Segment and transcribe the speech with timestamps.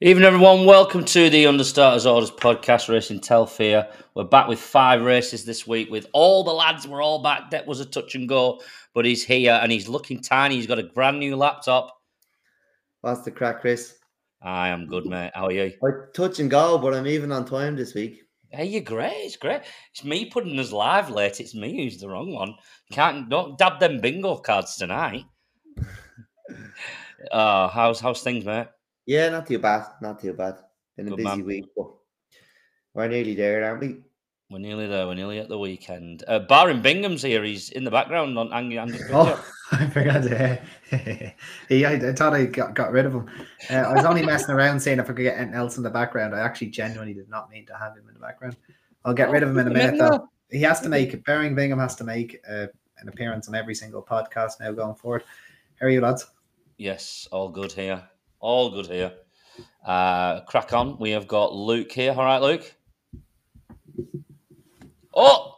[0.00, 0.64] Evening, everyone.
[0.64, 3.88] Welcome to the Understarters Orders podcast, Racing Telfair.
[4.14, 6.86] We're back with five races this week with all the lads.
[6.86, 7.50] We're all back.
[7.50, 8.60] That was a touch and go,
[8.94, 10.54] but he's here and he's looking tiny.
[10.54, 12.00] He's got a brand new laptop.
[13.00, 13.96] What's the crack, Chris?
[14.40, 15.32] I am good, mate.
[15.34, 15.72] How are you?
[15.84, 18.22] I touch and go, but I'm even on time this week.
[18.50, 19.24] Hey, you're great.
[19.24, 19.62] It's great.
[19.90, 21.40] It's me putting us live late.
[21.40, 22.54] It's me who's the wrong one.
[22.92, 25.24] Can't don't dab them bingo cards tonight.
[27.32, 28.68] uh, how's how's things, mate?
[29.08, 29.86] Yeah, not too bad.
[30.02, 30.58] Not too bad.
[30.98, 31.44] Been a Good busy man.
[31.46, 31.86] week, but
[32.92, 34.02] we're nearly there, aren't we?
[34.50, 35.06] We're nearly there.
[35.06, 36.24] We're nearly at the weekend.
[36.28, 37.42] Uh, Baron Bingham's here.
[37.42, 38.76] He's in the background on Andy.
[38.76, 39.02] Andy's.
[39.10, 39.42] Oh,
[39.72, 40.60] I forgot to.
[41.70, 43.30] he, I, I thought I got, got rid of him.
[43.70, 45.90] Uh, I was only messing around saying if I could get anything else in the
[45.90, 46.34] background.
[46.34, 48.56] I actually genuinely did not mean to have him in the background.
[49.06, 50.28] I'll get rid of him in a minute, though.
[50.50, 52.66] He has to make, Baron Bingham has to make uh,
[52.98, 55.24] an appearance on every single podcast now going forward.
[55.80, 56.26] How are you, lads?
[56.76, 58.02] Yes, all good here.
[58.40, 59.12] All good here.
[59.84, 60.98] Uh, crack on.
[60.98, 62.12] We have got Luke here.
[62.12, 62.74] All right, Luke.
[65.14, 65.56] Oh,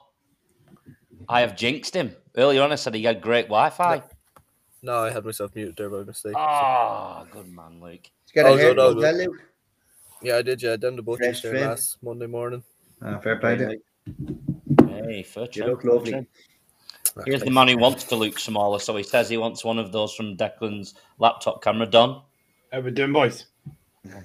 [1.28, 2.14] I have jinxed him.
[2.36, 4.02] Earlier on, I said he had great Wi-Fi.
[4.82, 6.32] No, I had myself muted there by mistake.
[6.36, 8.02] Ah, good man, Luke.
[8.02, 9.26] Did you get Oh, a hair good, oh, as well, good.
[9.28, 9.42] Luke?
[10.22, 10.62] Yeah, I did.
[10.62, 12.62] Yeah, down the butchers Fresh there last Monday morning.
[13.02, 13.56] Uh, fair play.
[13.56, 13.76] to.
[14.88, 16.12] Hey, fair You look lovely.
[16.12, 16.26] trim.
[17.26, 19.90] Here's the man who wants to look smaller, so he says he wants one of
[19.92, 21.86] those from Declan's laptop camera.
[21.86, 22.22] Don,
[22.72, 23.46] How we doing, boys?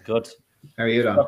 [0.04, 0.30] good.
[0.78, 1.28] How are you, Don?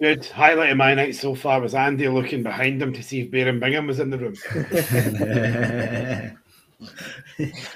[0.00, 0.26] Good.
[0.26, 3.60] Highlight of my night so far was Andy looking behind him to see if Baron
[3.60, 4.34] Bingham was in the room.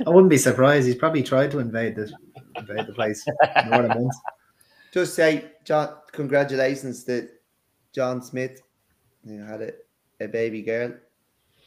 [0.04, 0.88] I wouldn't be surprised.
[0.88, 2.12] He's probably tried to invade this,
[2.56, 3.24] invade the place
[3.66, 4.18] more than once.
[4.92, 7.28] Just say, John, congratulations to
[7.94, 8.62] John Smith.
[9.22, 9.72] You had a,
[10.20, 10.92] a baby girl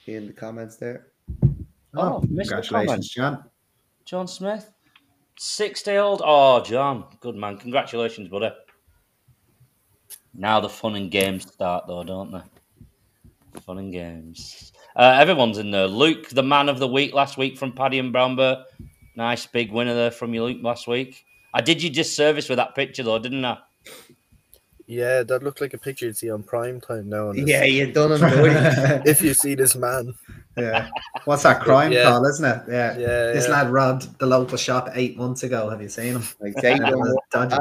[0.06, 1.08] in the comments there.
[1.96, 3.46] Oh, missed the congratulations, John.
[4.04, 4.70] John Smith,
[5.42, 6.22] six day old.
[6.24, 7.58] Oh, John, good man.
[7.58, 8.52] Congratulations, buddy.
[10.36, 13.60] Now the fun and games start, though, don't they?
[13.62, 14.72] Fun and games.
[14.96, 15.88] Uh, everyone's in there.
[15.88, 18.64] Luke, the man of the week last week from Paddy and Brownbur.
[19.16, 21.26] Nice big winner there from you, Luke, last week.
[21.54, 23.58] I did you disservice with that picture, though, didn't I?
[24.92, 27.30] Yeah, that looked like a picture you'd see on prime time now.
[27.30, 27.48] on.
[27.48, 28.22] Yeah, you done him.
[29.06, 30.14] If you see this man,
[30.58, 30.90] yeah.
[31.24, 32.10] What's that crime Yeah.
[32.10, 32.62] call, isn't it?
[32.68, 32.98] Yeah.
[32.98, 33.54] yeah, This yeah.
[33.54, 35.70] lad robbed the local shop eight months ago.
[35.70, 36.24] Have you seen him?
[36.42, 37.56] Like, say, That was dodgy.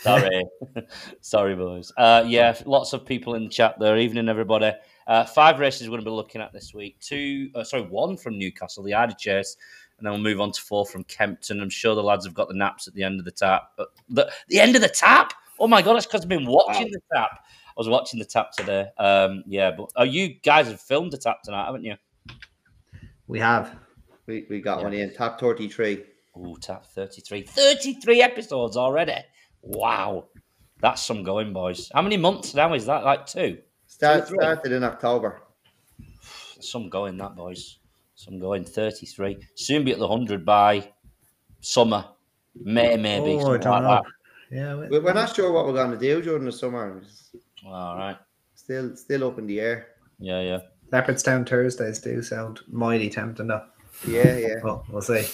[0.00, 0.44] Sorry.
[1.22, 1.90] Sorry, boys.
[1.96, 3.96] Uh, yeah, lots of people in the chat there.
[3.96, 4.72] Evening, everybody.
[5.06, 7.00] Uh, five races we're going to be looking at this week.
[7.00, 9.56] Two, uh, sorry, one from Newcastle, the Eider Chase,
[9.96, 11.62] and then we'll move on to four from Kempton.
[11.62, 13.70] I'm sure the lads have got the naps at the end of the tap.
[13.78, 15.32] But the, the end of the tap?
[15.58, 17.30] Oh my God, that's because I've been watching the tap.
[17.42, 18.86] I was watching the tap today.
[18.98, 21.96] Um, yeah, but uh, you guys have filmed the tap tonight, haven't you?
[23.26, 23.76] We have.
[24.26, 24.84] we, we got Yeah.
[24.84, 25.12] one in.
[25.14, 26.04] Top 33.
[26.38, 27.42] Ooh, tap 33.
[27.42, 29.14] 33 episodes already.
[29.62, 30.26] Wow.
[30.80, 31.90] That's some going, boys.
[31.92, 33.04] How many months now is that?
[33.04, 33.58] Like two?
[33.86, 35.40] Start, Two, started in October.
[36.60, 37.78] Some going, that, boys.
[38.14, 39.38] Some going 33.
[39.54, 40.92] Soon be at the 100 by
[41.60, 42.04] summer.
[42.54, 43.38] May, maybe.
[43.42, 44.10] Oh, I don't like know.
[44.50, 44.74] Yeah.
[44.76, 47.02] we- We- We're not sure what we're going to do during the summer.
[47.66, 48.16] All right.
[48.54, 49.88] Still, still up in the air.
[50.18, 50.58] Yeah, yeah.
[50.92, 53.64] Leopardstown Thursdays do sound mighty tempting, though.
[54.06, 54.54] Yeah, yeah.
[54.62, 55.26] Well, we'll see.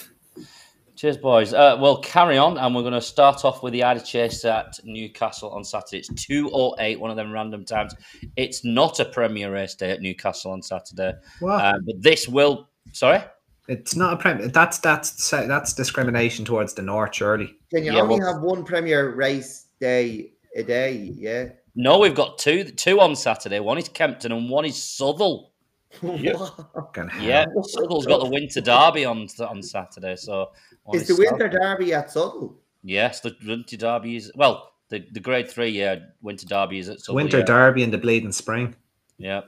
[0.95, 1.53] Cheers, boys.
[1.53, 4.79] Uh, well, carry on, and we're going to start off with the Eider Chase at
[4.83, 5.97] Newcastle on Saturday.
[5.99, 7.93] It's 2.08, one of them random times.
[8.35, 11.13] It's not a Premier race day at Newcastle on Saturday.
[11.39, 11.63] What?
[11.63, 12.69] Uh, but this will.
[12.93, 13.19] Sorry?
[13.67, 14.49] It's not a prem.
[14.49, 17.55] That's that's that's discrimination towards the north, surely.
[17.69, 21.11] Can you Yeah, only well- have one Premier race day a day?
[21.15, 21.49] Yeah.
[21.75, 23.59] No, we've got two two on Saturday.
[23.59, 25.51] One is Kempton and one is Southwell.
[26.01, 27.21] Fucking hell.
[27.21, 30.15] Yeah, Southwell's got the Winter Derby on on Saturday.
[30.15, 30.51] So
[30.83, 32.55] one Is the South- Winter Derby at Southwell?
[32.83, 34.71] Yes, the Winter Derby is well.
[34.89, 37.23] The, the Grade Three, yeah, Winter Derby is at Southwell.
[37.23, 37.45] Winter yeah.
[37.45, 38.75] Derby and the bleeding spring.
[39.17, 39.41] Yeah,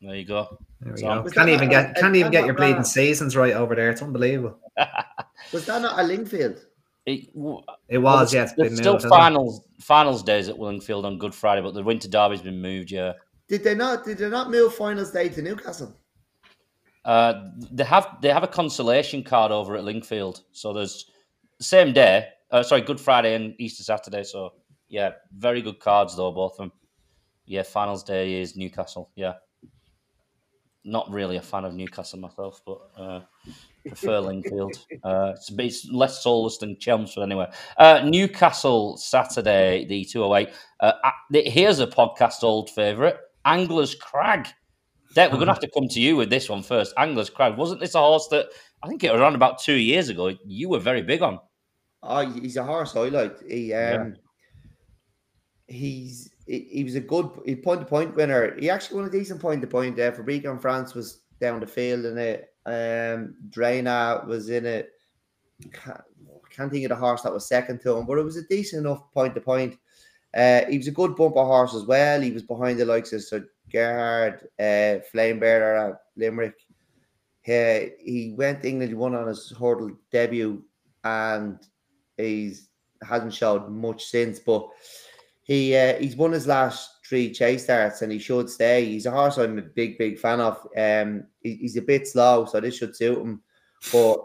[0.00, 0.58] there you go.
[0.80, 1.30] There we So- go.
[1.30, 2.86] Can't even not- get can't even get your not bleeding bad?
[2.86, 3.90] seasons right over there.
[3.90, 4.58] It's unbelievable.
[5.52, 6.60] Was that not a Lingfield?
[7.06, 8.64] It, w- It well, was, there's- yeah.
[8.64, 9.22] It's there's still moved, hasn't it?
[9.24, 12.90] finals finals days at Willingfield on Good Friday, but the Winter Derby's been moved.
[12.90, 13.14] Yeah,
[13.48, 14.04] Did they not?
[14.04, 15.96] Did they not move finals day to Newcastle?
[17.06, 21.10] uh, they have they have a consolation card over at Lingfield, so there's
[21.60, 22.28] same day.
[22.50, 24.22] Uh, sorry, Good Friday and Easter Saturday.
[24.24, 24.52] So
[24.88, 26.72] yeah, very good cards though, both of them.
[27.46, 29.10] Yeah, finals day is Newcastle.
[29.16, 29.34] Yeah,
[30.84, 33.20] not really a fan of Newcastle myself, but uh,
[33.86, 34.78] prefer Lingfield.
[35.04, 37.50] Uh, it's, it's less soulless than Chelmsford anyway.
[37.76, 40.54] Uh, Newcastle Saturday, the 208.
[40.80, 40.92] Uh,
[41.32, 44.48] here's a podcast old favourite, Anglers Crag.
[45.14, 46.94] Dave, we're going to have to come to you with this one first.
[46.96, 47.56] Anglers Crag.
[47.56, 48.46] Wasn't this a horse that
[48.82, 50.32] I think it was around about two years ago?
[50.46, 51.40] You were very big on.
[52.02, 53.42] Oh, he's a horse I like.
[53.46, 54.14] He um,
[55.68, 55.76] Yeah.
[55.76, 57.30] he's he, he was a good
[57.62, 58.58] point to point winner.
[58.58, 60.12] He actually won a decent point to point there.
[60.12, 62.52] Fabrique and France was down the field in it.
[62.66, 64.90] Um, Draina was in it.
[65.72, 66.00] Can't,
[66.50, 68.84] can't think of the horse that was second to him, but it was a decent
[68.84, 69.78] enough point to point.
[70.34, 72.20] Uh, he was a good bumper horse as well.
[72.20, 76.56] He was behind the likes of Sir Gerhard, uh, Flamebearer at Limerick.
[77.42, 80.64] He, he went England, he won on his hurdle debut,
[81.04, 81.58] and
[82.16, 82.68] he's
[83.02, 84.38] hasn't showed much since.
[84.38, 84.68] But
[85.50, 88.84] he uh, he's won his last three chase starts, and he should stay.
[88.84, 90.64] He's a horse I'm a big big fan of.
[90.76, 93.42] Um, he- he's a bit slow, so this should suit him.
[93.90, 94.20] But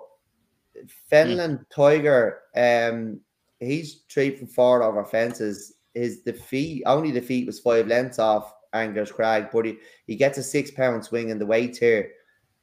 [1.12, 3.20] Fenland Tiger, um,
[3.60, 5.74] he's three from four over fences.
[5.96, 10.44] His defeat only defeat was five lengths off Anglers Crag, but he, he gets a
[10.44, 12.12] six pound swing in the weight here.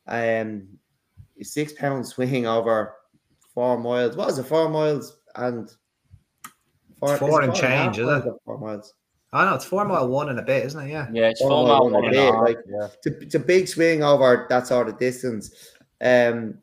[0.07, 0.69] Um,
[1.41, 2.95] six pound swing over
[3.55, 4.17] four miles.
[4.17, 4.47] What is it?
[4.47, 5.69] Four miles and
[7.11, 8.33] It's four and change, is miles it?
[8.45, 8.95] Four miles.
[9.33, 10.91] I know it's four mile one and a bit, isn't it?
[10.91, 11.09] Yeah.
[11.13, 12.43] Yeah, it's four well, mile one one and a bit, half.
[12.45, 12.89] like- yeah.
[12.95, 15.71] It's a, it's a big swing over that sort of distance.
[16.01, 16.59] Um,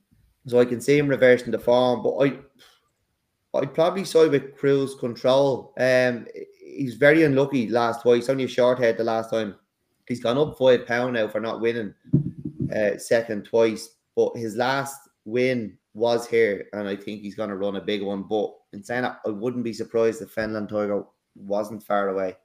[0.46, 2.38] so I can see him reversing the form, but I
[3.56, 5.74] I'd probably side with cruise control.
[5.80, 6.28] Um,
[6.60, 8.30] he's very unlucky last twice.
[8.30, 9.56] Only a short head the last time.
[10.08, 11.94] He's gone up five pound now for not winning
[12.76, 13.96] uh, second twice.
[14.16, 18.04] But his last win was here, and I think he's going to run a big
[18.04, 18.24] one.
[18.24, 21.04] But in saying that, I wouldn't be surprised if Fenland Tiger
[21.36, 22.38] wasn't far away.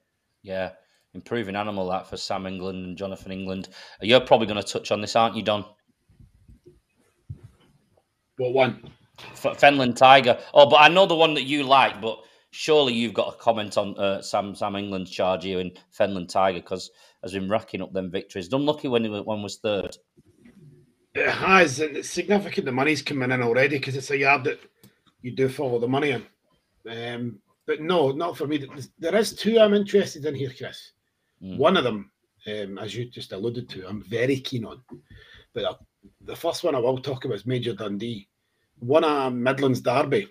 [0.42, 0.70] Yeah,
[1.14, 3.68] improving animal that for Sam England and Jonathan England.
[4.00, 5.64] You're probably going to touch on this, aren't you, Don?
[8.36, 8.90] What one?
[9.32, 10.38] F- Fenland Tiger.
[10.52, 12.18] Oh, but I know the one that you like, but
[12.50, 16.60] surely you've got a comment on uh, Sam Sam England's charge here in Fenland Tiger
[16.60, 16.90] because
[17.22, 18.48] has been racking up them victories.
[18.48, 19.96] Done lucky when he wa- one was third.
[21.14, 24.44] It has, and it's uh, significant the money's coming in already because it's a yard
[24.44, 24.58] that
[25.24, 26.26] you do follow the money in.
[26.88, 28.68] Um, but no, not for me.
[28.98, 30.92] There's- two I'm interested in here, Chris.
[31.42, 31.56] Mm.
[31.56, 32.10] One of them,
[32.46, 34.82] um, as you just alluded to, I'm very keen on.
[35.54, 35.74] But uh,
[36.20, 38.28] the first one I will talk about is Major Dundee.
[38.80, 40.28] Won a Midlands Derby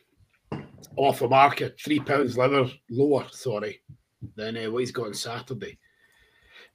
[0.95, 3.81] off a market, three pounds lower, lower, sorry,
[4.36, 5.80] than uh, what he's got on Saturday.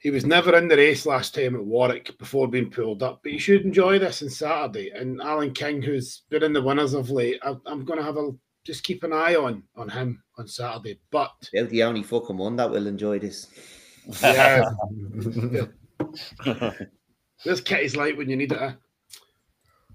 [0.00, 3.32] He was never in the race last time at Warwick before being pulled up, but
[3.32, 4.90] he should enjoy this on Saturday.
[4.94, 8.16] And Alan King, who's been in the winners of late, I, I'm going to have
[8.16, 8.30] a
[8.64, 11.00] just keep an eye on on him on Saturday.
[11.10, 13.48] But They're the only fucking one that will enjoy this.
[14.22, 14.64] yeah,
[17.44, 18.60] this kitty's light when you need it.
[18.60, 18.72] eh?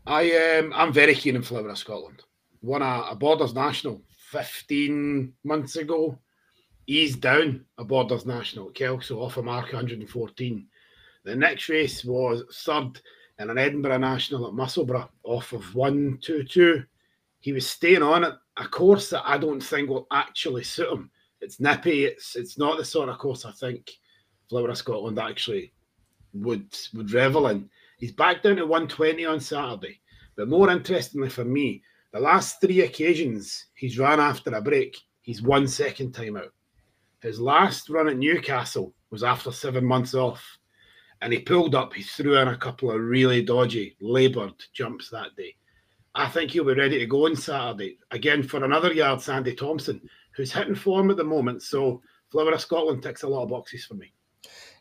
[0.06, 0.74] I am.
[0.74, 2.22] I'm very keen in Flower of Scotland.
[2.62, 4.02] Won a, a Borders National
[4.32, 6.18] 15 months ago.
[6.86, 10.68] Eased down a Borders National at Kelso off a mark 114.
[11.24, 13.00] The next race was third
[13.40, 16.84] in an Edinburgh National at Musselburgh off of 122.
[17.40, 21.10] He was staying on at a course that I don't think will actually suit him.
[21.40, 22.06] It's nippy.
[22.06, 23.92] It's it's not the sort of course I think
[24.50, 25.74] Flower of Scotland actually
[26.34, 27.70] would would revel in.
[27.98, 30.00] He's back down to 120 on Saturday.
[30.36, 35.42] But more interestingly for me, the last three occasions he's run after a break, he's
[35.42, 36.54] one second time out.
[37.24, 40.44] His last run at Newcastle was after seven months off.
[41.22, 45.34] And he pulled up, he threw in a couple of really dodgy, laboured jumps that
[45.38, 45.56] day.
[46.16, 47.98] I think he'll be ready to go on Saturday.
[48.12, 50.02] Again, for another yard, Sandy Thomson,
[50.36, 51.64] who's hitting form at the moment.
[51.64, 54.12] So Flower of Scotland ticks a lot of boxes for me.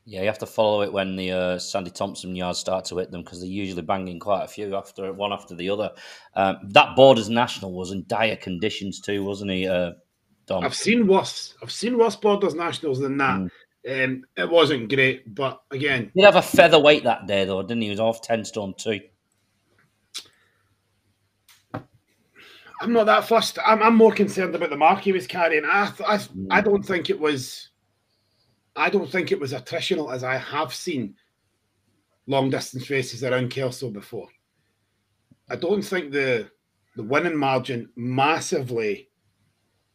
[0.05, 3.13] Yeah, you have to follow it when the uh, Sandy Thomson yards start to hit
[3.13, 5.93] them because they're usually banging quite a few after one after the other.
[6.35, 9.93] Um, that Borders National was in dire conditions too, wasn't he, uh,
[10.53, 10.65] Dom?
[10.65, 11.55] I've seen worse.
[11.63, 13.49] I've seen worse Borders Nationals than that.
[13.89, 17.81] Um, it wasn't great, but again, He did have a featherweight that day though, didn't
[17.81, 17.87] he?
[17.87, 19.01] He was off ten stone two.
[21.73, 23.59] I'm not that fussed.
[23.65, 25.65] I'm, I'm more concerned about the mark he was carrying.
[25.65, 27.71] I, th- I, th- I don't think it was.
[28.77, 31.15] I don't think it was attritional as I have seen
[32.27, 34.29] long distance races around Kelso before.
[35.49, 36.51] I don't think the
[36.97, 39.09] the winning margin massively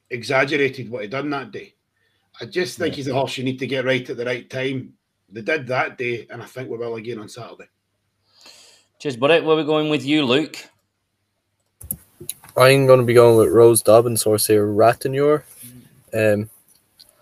[0.09, 1.73] exaggerated what he done that day.
[2.39, 4.93] I just think he's a horse you need to get right at the right time.
[5.29, 7.67] They did that day, and I think we will again on Saturday.
[8.99, 9.41] Cheers, buddy.
[9.41, 10.57] Where are we going with you, Luke?
[12.55, 15.43] I'm going to be going with Rose Dobbins, horse here, Rath An Iuir.
[16.13, 16.49] Um,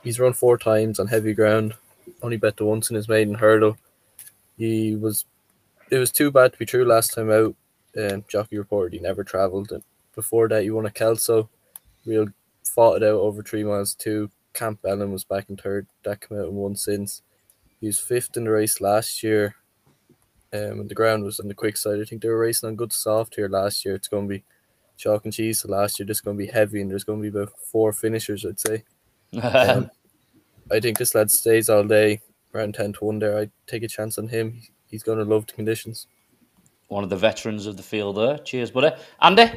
[0.03, 1.73] he's run four times on heavy ground.
[2.21, 3.77] Only bet the once in his maiden hurdle.
[4.57, 5.25] He was,
[5.89, 7.55] it was too bad to be true last time out.
[7.97, 9.71] Um, jockey reported he never travelled.
[9.71, 9.83] And
[10.15, 11.49] before that, he won a Kelso.
[12.05, 12.27] Real
[12.65, 14.29] fought it out over three miles too.
[14.53, 15.87] Camp was back in third.
[16.03, 17.21] That came out and won since.
[17.79, 19.55] He was fifth in the race last year.
[20.53, 21.99] Um, and the ground was on the quick side.
[21.99, 23.95] I think they were racing on good soft here last year.
[23.95, 24.43] It's going to be
[24.97, 26.05] chalk and cheese to last year.
[26.05, 28.59] This is going to be heavy, and there's going to be about four finishers, I'd
[28.59, 28.83] say.
[29.43, 29.89] Um,
[30.71, 32.21] I think this lad stays all day
[32.53, 33.37] around 10 to 1 there.
[33.37, 34.61] I'd take a chance on him.
[34.89, 36.07] He's going to love the conditions.
[36.87, 38.37] One of the veterans of the field there.
[38.39, 38.95] Cheers, buddy.
[39.21, 39.51] Andy?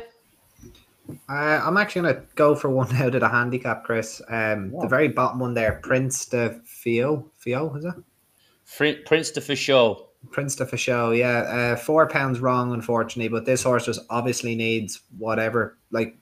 [1.28, 4.20] Uh, I'm actually going to go for one out of the handicap, Chris.
[4.28, 7.30] Um, The very bottom one there, Prince de Fio.
[7.36, 7.94] Fio, is it?
[8.64, 10.04] Fr- Prince de Fichot.
[10.30, 11.38] Prince de Fichot, yeah.
[11.38, 16.16] Uh, four pounds wrong, unfortunately, but this horse just obviously needs whatever, like,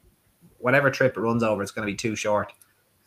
[0.59, 2.53] whatever trip it runs over, it's going to be too short.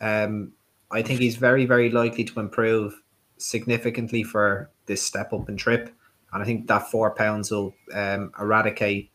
[0.00, 0.52] Um,
[0.90, 3.00] I think he's very, very likely to improve
[3.38, 5.94] significantly for this step up and trip.
[6.32, 9.10] And I think that four pounds will um, eradicate,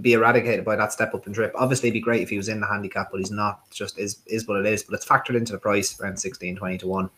[0.00, 1.52] be eradicated by that step up and trip.
[1.54, 3.68] Obviously, it'd be great if he was in the handicap, but he's not.
[3.70, 4.82] Just is is what it is.
[4.82, 7.10] But it's factored into the price around 16, 20 to one.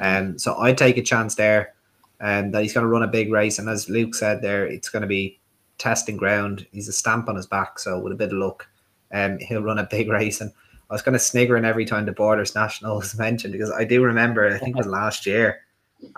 [0.00, 1.74] Um, so I'd take a chance there,
[2.20, 3.58] and that he's going to run a big race.
[3.58, 5.38] And as Luke said there, it's going to be
[5.78, 6.66] testing ground.
[6.72, 8.66] He's a stamp on his back, so with a bit of luck,
[9.12, 10.40] um, he'll run a big race.
[10.40, 10.52] And
[10.90, 14.02] I was kind of sniggering every time the Borders National was mentioned because I do
[14.02, 15.60] remember, I think it was last year,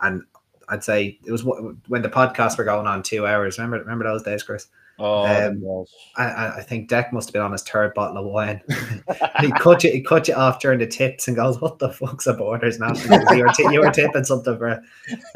[0.03, 0.23] and
[0.69, 3.59] I'd say it was when the podcasts were going on two hours.
[3.59, 4.69] Remember, remember those days, Chris?
[4.99, 5.85] Oh, Um.
[6.17, 8.63] I, I- I think Deck must have been on his third bottle of wine.
[9.41, 12.27] he cut you, he cut you off during the tips and goes, "What the fuck's
[12.27, 13.21] a Borders National?
[13.37, 14.83] You were, t- you were tipping something for."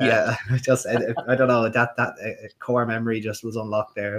[0.00, 0.96] Yeah, just I,
[1.28, 4.18] I don't know that that uh, core memory just was unlocked there.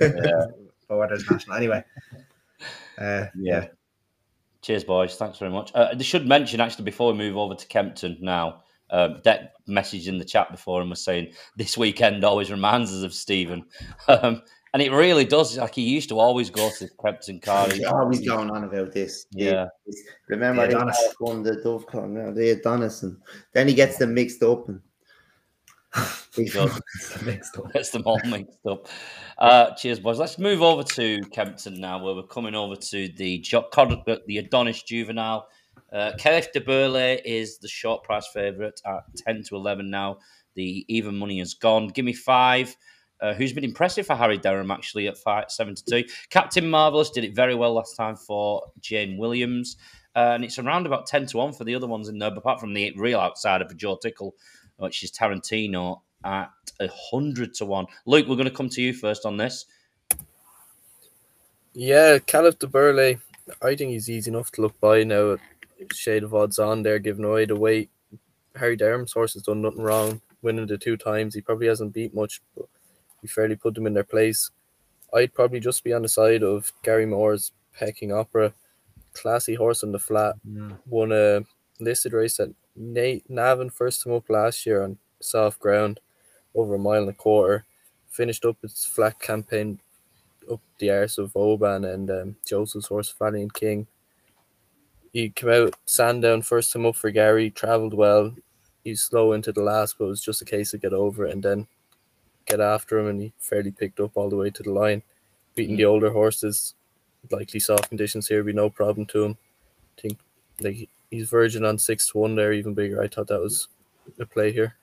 [0.00, 0.46] Yeah.
[0.88, 1.56] Borders National.
[1.56, 1.82] Anyway,
[2.98, 3.68] uh, yeah.
[4.62, 5.16] Cheers, boys.
[5.16, 5.70] Thanks very much.
[5.74, 10.08] Uh, they should mention, actually, before we move over to Kempton now, um, Deck messaged
[10.08, 13.64] in the chat before and was saying this weekend always reminds us of Stephen.
[14.08, 14.42] Um,
[14.74, 15.56] and it really does.
[15.56, 17.68] Like he used to always go to Kempton car.
[17.70, 19.26] He's always going on about this.
[19.30, 19.68] Yeah.
[20.28, 20.98] Remember, The Adonis.
[20.98, 23.16] had won the Dovecote, no, the Adonis, and
[23.52, 24.68] then he gets them mixed up.
[24.68, 24.80] And
[26.34, 26.80] He does.
[27.24, 27.72] Mixed up.
[27.72, 28.88] Gets them all mixed up.
[29.38, 30.18] Uh, cheers, boys.
[30.18, 33.68] Let's move over to Kempton now, where we're coming over to the jo-
[34.26, 35.46] the Adonis Juvenile.
[35.92, 40.18] Uh, Kalif Du Berlais is the short price favourite at 10 to 11 now.
[40.56, 41.86] The even money is gone.
[41.86, 42.74] Give me five.
[43.24, 46.04] Uh, who's been impressive for Harry Derham actually at five, seven to two.
[46.28, 49.78] Captain Marvelous did it very well last time for Jane Williams,
[50.14, 52.28] uh, and it's around about ten to one for the other ones in there.
[52.28, 54.34] Apart from the real outsider for Joe Tickle,
[54.76, 56.50] which is Tarantino at
[56.80, 57.86] a hundred to one.
[58.04, 59.64] Luke, we're going to come to you first on this.
[61.72, 63.20] Yeah, Kalif Du Berlais,
[63.62, 65.38] I think he's easy enough to look by now.
[65.94, 67.88] Shade of odds on there, giving away the weight.
[68.54, 71.34] Harry Derham's horse has done nothing wrong, winning the two times.
[71.34, 72.66] He probably hasn't beat much, but
[73.24, 74.50] he fairly put them in their place.
[75.14, 78.52] I'd probably just be on the side of Gary Moore's Peking Opera.
[79.14, 80.34] Classy horse on the flat.
[80.86, 81.42] Won a
[81.80, 86.00] listed race at Na- Navan first time up last year on soft ground,
[86.54, 87.64] over a mile and a quarter.
[88.10, 89.80] Finished up its flat campaign
[90.52, 93.86] up the arse of Oban and um, Joseph's horse Valiant King.
[95.14, 98.34] He came out Sandown first time up for Gary, travelled well.
[98.82, 101.32] He's slow into the last, but it was just a case of get over it
[101.32, 101.66] and then
[102.46, 105.02] get after him, and he fairly picked up all the way to the line,
[105.54, 106.74] beating the older horses.
[107.30, 109.38] Likely soft conditions here, be no problem to him.
[109.96, 110.18] I think
[110.60, 113.02] like he's virgin on six to one there, even bigger.
[113.02, 113.68] I thought that was
[114.18, 114.76] a play here.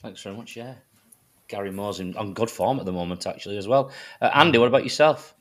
[0.00, 0.56] Thanks very much.
[0.56, 0.74] Yeah,
[1.48, 3.90] Gary Moore's in, on good form at the moment, actually, as well.
[4.20, 5.34] Uh, Andy, what about yourself?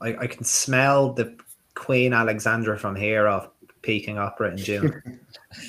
[0.00, 1.36] I, I can smell the
[1.74, 3.48] Queen Alexandra from here off
[3.82, 5.20] Peking Opera in June.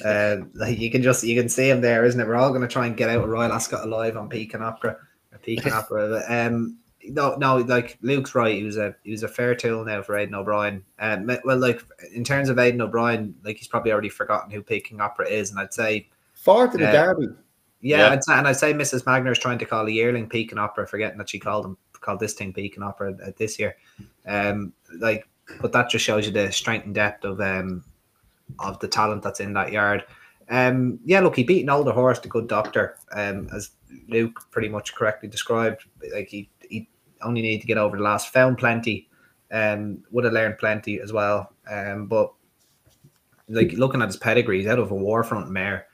[0.05, 2.27] uh, like you can just you can see him there, isn't it?
[2.27, 4.97] We're all going to try and get out of Royal Ascot alive on Peking Opera.
[5.31, 6.23] or Peking Opera.
[6.27, 8.55] Um, no, no, like Luke's right.
[8.55, 10.83] He was a he was a fair tool now for Aidan O'Brien.
[10.99, 11.81] Um, well, like
[12.13, 15.59] in terms of Aidan O'Brien, like he's probably already forgotten who Peking Opera is, and
[15.59, 16.91] I'd say fourth in the Yeah.
[17.05, 17.27] derby.
[17.81, 18.09] yeah, Yeah.
[18.11, 19.05] I'd say, and I'd say Mrs.
[19.05, 22.19] Magnier is trying to call a yearling Peking Opera, forgetting that she called them called
[22.21, 23.75] this thing Peking Opera uh, this year.
[24.25, 25.27] Um, like,
[25.61, 27.83] but that just shows you the strength and depth of um
[28.59, 30.03] of the talent that's in that yard.
[30.49, 33.71] Um, yeah, look, he beat an older horse, the good doctor, um, as
[34.09, 35.85] Luke pretty much correctly described.
[36.13, 36.89] Like he he
[37.21, 39.09] only needed to get over the last, found plenty,
[39.51, 41.53] um, would have learned plenty as well.
[41.69, 42.33] Um, but
[43.49, 45.87] like looking at his pedigree, he's out of a war front mare.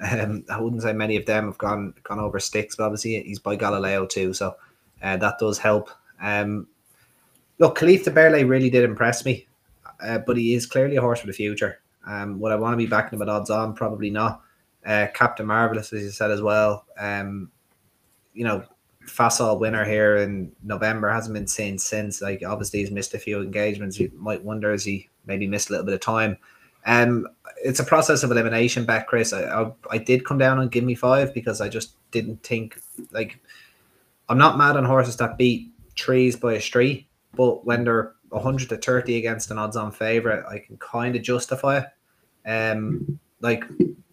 [0.00, 3.38] Um, I wouldn't say many of them have gone gone over sticks, but obviously he's
[3.38, 4.56] by Galileo too, so
[5.02, 5.90] uh, that does help.
[6.20, 6.66] Um,
[7.58, 9.46] look, Kalif Du Berlais really did impress me,
[10.02, 11.80] uh, but he is clearly a horse for the future.
[12.06, 13.74] Um, would I want to be backing him at odds on?
[13.74, 14.42] Probably not.
[14.84, 16.84] Uh, Captain Marvelous, as you said as well.
[16.98, 17.50] Um,
[18.34, 18.64] you know,
[19.06, 22.20] facile winner here in November hasn't been seen since.
[22.20, 23.98] Like obviously he's missed a few engagements.
[23.98, 26.36] You might wonder has he maybe missed a little bit of time.
[26.86, 27.26] Um,
[27.62, 29.32] it's a process of elimination, back, Chris.
[29.32, 32.78] I, I I did come down on give me five because I just didn't think
[33.10, 33.40] like
[34.28, 38.68] I'm not mad on horses that beat trees by a street, but when they're 100
[38.70, 41.86] to 30 against an odds on favorite, I can kind of justify it.
[42.46, 43.64] Um, like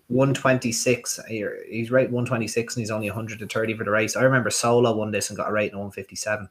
[0.07, 4.15] 126, he's right 126 and he's only 100 to 30 for the race.
[4.15, 6.47] I remember Solo won this and got a rate in 157 uh,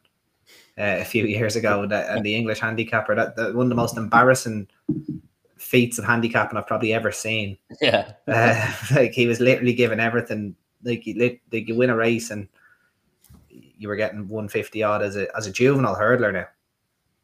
[0.77, 1.87] a few years ago.
[1.87, 4.69] That, and the English handicapper, that, that one of the most embarrassing
[5.57, 7.57] feats of handicapping I've probably ever seen.
[7.81, 8.13] Yeah.
[8.27, 10.57] Uh, like he was literally given everything.
[10.83, 12.49] Like you, like you win a race and
[13.51, 16.47] you were getting 150 odd as a as a juvenile hurdler now.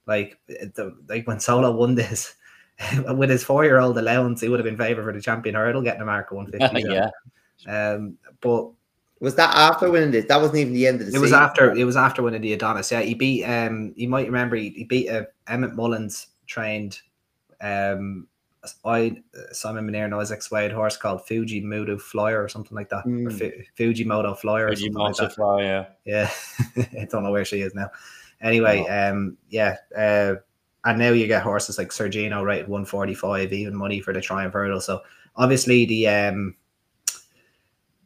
[0.06, 2.34] Like the like when Solo won this
[3.16, 5.82] with his four year old allowance, he would have been favourite for the champion hurdle,
[5.82, 6.88] getting a mark of 150.
[6.88, 7.10] yeah.
[7.66, 8.68] Um, but
[9.20, 10.26] Was that after winning this?
[10.26, 12.52] That wasn't even the end of the it was after it was after winning the
[12.52, 12.92] Adonis.
[12.92, 17.00] Yeah, he beat um you might remember he, he beat uh, Emmet Mullins trained
[17.60, 18.26] um
[18.84, 19.16] I
[19.52, 23.06] Simon Munir and Isaac Souede horse called Fuji Moto Flyer or something like that.
[23.06, 23.38] Or Mm.
[23.38, 25.38] Fu- Fuji Moto Flyer Fuji something like that.
[25.38, 25.86] Multiply, yeah.
[26.04, 26.30] Yeah,
[27.00, 27.90] I don't know where she is now.
[28.40, 30.34] Anyway, um, yeah, uh,
[30.84, 34.20] and now you get horses like Sir Gino one forty five, even money for the
[34.20, 34.80] Triumph Hurdle.
[34.80, 35.02] So
[35.36, 36.54] obviously the um,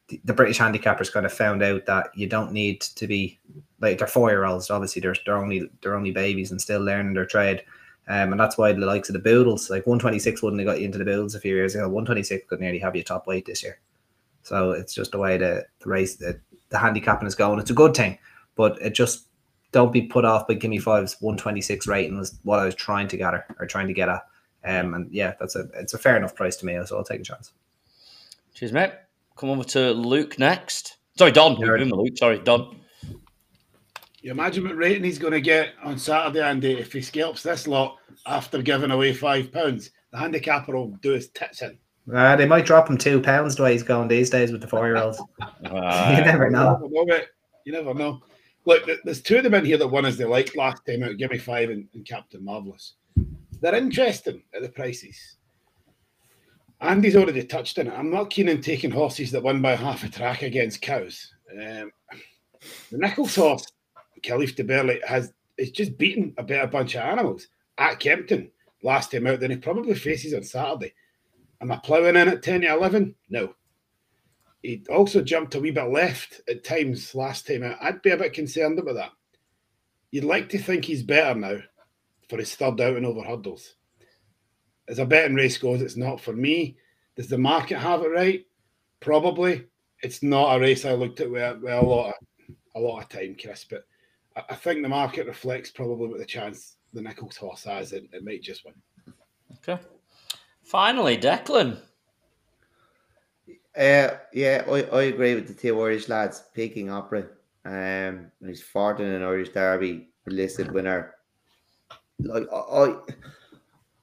[0.09, 3.39] the, the British handicappers kind of found out that you don't need to be
[3.81, 4.71] like they're four year olds.
[4.71, 7.63] Obviously, they're they're only they're only babies and still learning their trade.
[8.09, 10.87] Um, and that's why the likes of the Boodles, like 126 wouldn't have got you
[10.87, 11.85] into the Boodles a few years ago.
[11.85, 13.79] 126 could nearly have you top weight this year.
[14.43, 17.61] So it's just the way the, the race, the, the handicapping is going.
[17.61, 18.19] It's a good thing,
[18.57, 19.29] but it just
[19.73, 23.17] don't be put off by Gimme Five's 126 rating was what I was trying to
[23.17, 24.23] get her or trying to get at.
[24.65, 27.21] Um, and yeah, that's a it's a fair enough price to me, so I'll take
[27.21, 27.53] a chance.
[28.55, 28.93] Cheers, mate.
[29.37, 30.99] Come over to Luke next.
[31.17, 31.57] Sorry, Don.
[31.57, 31.79] Nerd.
[31.79, 32.19] We've been Luke.
[32.19, 32.77] Sorry, Don.
[34.23, 37.67] You imagine what rating he's going to get on Saturday, Andy, if he scalps this
[37.67, 37.97] lot
[38.27, 39.91] after giving away five pounds.
[40.13, 41.79] The handicapper will do his tits in.
[42.13, 44.67] Uh, they might drop him two pounds the way he's going these days with the
[44.67, 45.19] four year olds.
[45.19, 46.81] you Uh, never know.
[46.83, 47.25] You never know.
[47.65, 48.21] You never know.
[48.67, 51.17] Look, there's two of them in here that won as they like last time out.
[51.17, 52.95] Give me five and, and Captain Marvelous.
[53.61, 55.37] They're interesting at the prices.
[56.81, 57.95] Andy's already touched on it.
[57.95, 61.33] I'm not keen on taking horses that won by half a track against cows.
[61.53, 61.91] Um,
[62.91, 63.67] the Nicholls horse,
[64.23, 68.51] Kalif Du Berlais, has is just beaten a better bunch of animals at Kempton
[68.83, 70.95] last time out than he probably faces on Saturday.
[71.61, 73.15] Am I ploughing in at 10 to 11?
[73.29, 73.55] No.
[74.63, 77.79] He also jumped a wee bit left at times last time out.
[77.81, 79.13] I'd be a bit concerned about that.
[80.11, 81.59] You'd like to think he's better now
[82.29, 83.77] for his third outing over hurdles.
[84.89, 86.77] As a betting race goes, it's not for me.
[87.17, 88.47] Does the market have it right?
[89.01, 89.67] Probably.
[90.03, 92.15] It's not a race I looked at with, with a lot of
[92.75, 93.67] a lot of time, Chris.
[93.69, 93.85] But
[94.37, 97.93] I, I think the market reflects probably what the chance the Nicholls horse has.
[97.93, 98.75] It, it might just win.
[99.57, 99.81] okay.
[100.63, 101.81] Finally, Declan.
[103.81, 107.29] Uh, yeah, I, I agree with the two Irish lads Peking Opera.
[107.65, 111.15] Um, he's fourth in an Irish Derby listed winner.
[112.19, 112.95] Like I,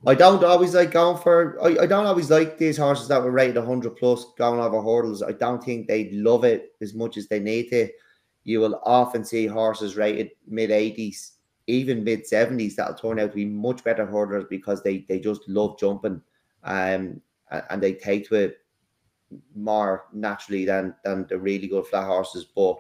[0.08, 1.60] I, don't always like going for.
[1.62, 5.22] I, I don't always like these horses that were rated hundred plus going over hurdles.
[5.22, 7.88] I don't think they love it as much as they need to.
[8.46, 11.34] You will often see horses rated mid eighties,
[11.68, 15.48] even mid seventies that'll turn out to be much better hurdlers because they they just
[15.48, 16.20] love jumping,
[16.63, 18.58] um, and they take to it
[19.56, 22.46] more naturally than than the really good flat horses.
[22.46, 22.78] But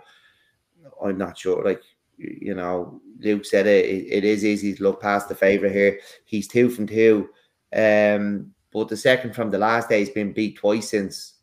[1.03, 1.63] I'm not sure.
[1.63, 1.81] Like
[2.17, 3.85] you know, Luke said it.
[3.85, 5.99] It, it is easy to look past the favourite here.
[6.25, 7.29] He's two from two,
[7.75, 11.35] um, but the second from the last day has been beat twice since.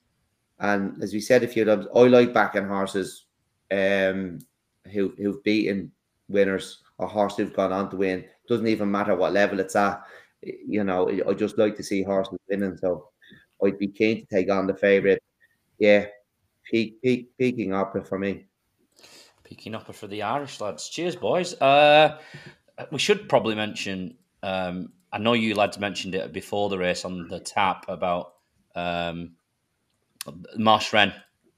[0.58, 3.26] And as we said a few times, I like backing horses,
[3.70, 4.38] um,
[4.92, 5.92] who who've beaten
[6.28, 8.24] winners or horses who've gone on to win.
[8.48, 10.02] Doesn't even matter what level it's at.
[10.42, 12.76] You know, I just like to see horses winning.
[12.76, 13.08] So
[13.64, 15.20] I'd be keen to take on the favourite.
[15.78, 16.06] Yeah,
[16.70, 18.46] peak, peak, peaking opera for me.
[19.44, 20.88] Peaking up for the Irish lads.
[20.88, 21.54] Cheers, boys.
[21.60, 22.18] Uh,
[22.90, 24.16] we should probably mention.
[24.42, 28.34] Um, I know you lads mentioned it before the race on the tap about
[28.74, 29.32] um,
[30.56, 31.12] Marsh Wren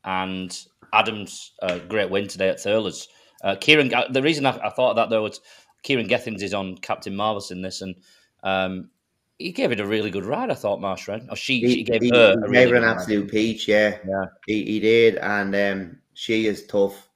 [0.04, 0.56] and
[0.92, 3.06] Adams' uh, great win today at Thurles.
[3.42, 5.40] Uh, Kieran, the reason I, I thought that though was
[5.82, 7.94] Kieran Gethings is on Captain Marvelous in this, and
[8.42, 8.90] um,
[9.38, 10.50] he gave it a really good ride.
[10.50, 12.66] I thought Marsh Wren, or she, she gave he, her he a gave really her
[12.70, 12.96] good an ride.
[12.96, 13.68] absolute peach.
[13.68, 14.24] Yeah, Yeah.
[14.46, 17.08] he, he did, and um, she is tough.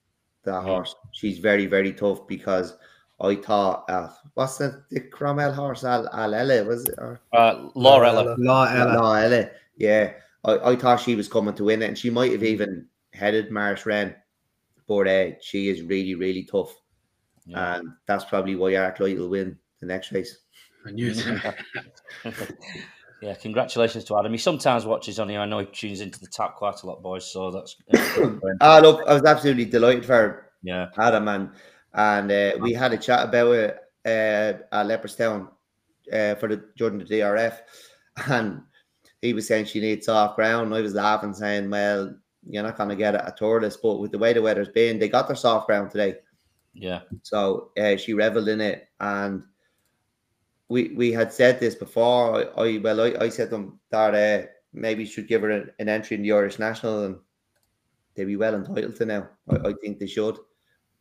[0.44, 2.76] That horse, she's very, very tough because
[3.20, 5.84] I thought, uh, what's the, the Cromwell horse?
[5.84, 6.94] Al Alele was it?
[6.96, 8.36] Or Uh, Laurella.
[8.38, 8.92] Law Ella.
[8.94, 9.50] no, Ella.
[9.76, 10.12] Yeah,
[10.44, 13.50] I, I thought she was coming to win it, and she might have even headed
[13.50, 14.14] Marsh Wren,
[14.86, 16.74] but uh, she is really, really tough,
[17.44, 17.76] Yeah.
[17.76, 20.38] and that's probably why Arclight will win the next race.
[20.86, 21.54] I knew it.
[23.22, 24.32] yeah, congratulations to Adam.
[24.32, 25.40] He sometimes watches on here.
[25.40, 27.30] I know he tunes into the tap quite a lot, boys.
[27.30, 27.76] So that's
[28.60, 30.88] Ah, look, I was absolutely delighted for yeah.
[30.98, 31.50] Adam and
[31.94, 35.48] and uh, we had a chat about it uh, at Leopardstown
[36.12, 37.58] uh, for the during the DRF,
[38.28, 38.62] and
[39.20, 40.74] he was saying she needs soft ground.
[40.74, 42.14] I was laughing, saying, "Well,
[42.48, 44.98] you're not going to get it at Thurles, but with the way the weather's been,
[44.98, 46.16] they got their soft ground today."
[46.72, 47.00] Yeah.
[47.22, 49.42] So uh, she reveled in it, and
[50.70, 52.36] we we had said this before.
[52.56, 55.70] I, I well, I, I said to them that uh, maybe should give her an,
[55.78, 57.16] an entry in the Irish national, and
[58.14, 59.28] they'd be well entitled to now.
[59.50, 60.38] I, I think they should.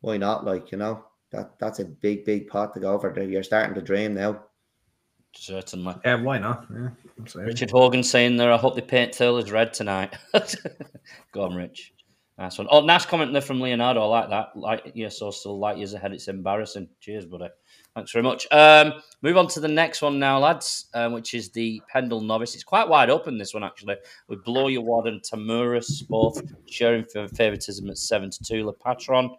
[0.01, 0.43] Why not?
[0.43, 3.23] Like you know, that that's a big big pot to go over.
[3.23, 4.43] You're starting to dream now.
[5.35, 5.95] Certainly.
[6.03, 6.65] Yeah, why not?
[6.73, 6.89] Yeah.
[7.35, 10.15] Richard Hogan saying there, I hope the paint till is red tonight.
[11.31, 11.93] Go on, Rich.
[12.39, 12.67] Nice one.
[12.71, 14.01] Oh, nice comment there from Leonardo.
[14.01, 14.55] I like that.
[14.55, 16.13] Like, yeah, so still light years ahead.
[16.13, 16.89] It's embarrassing.
[16.99, 17.49] Cheers, buddy.
[17.95, 18.47] Thanks very much.
[18.51, 22.53] Um, move on to the next one now, lads, um, which is the Pendil Novice.
[22.53, 23.95] It's quite wide open, this one, actually,
[24.27, 28.65] with Blow Your Wad and Tahmuras both sharing for favouritism at 7 to 2.
[28.65, 29.31] Le Patron,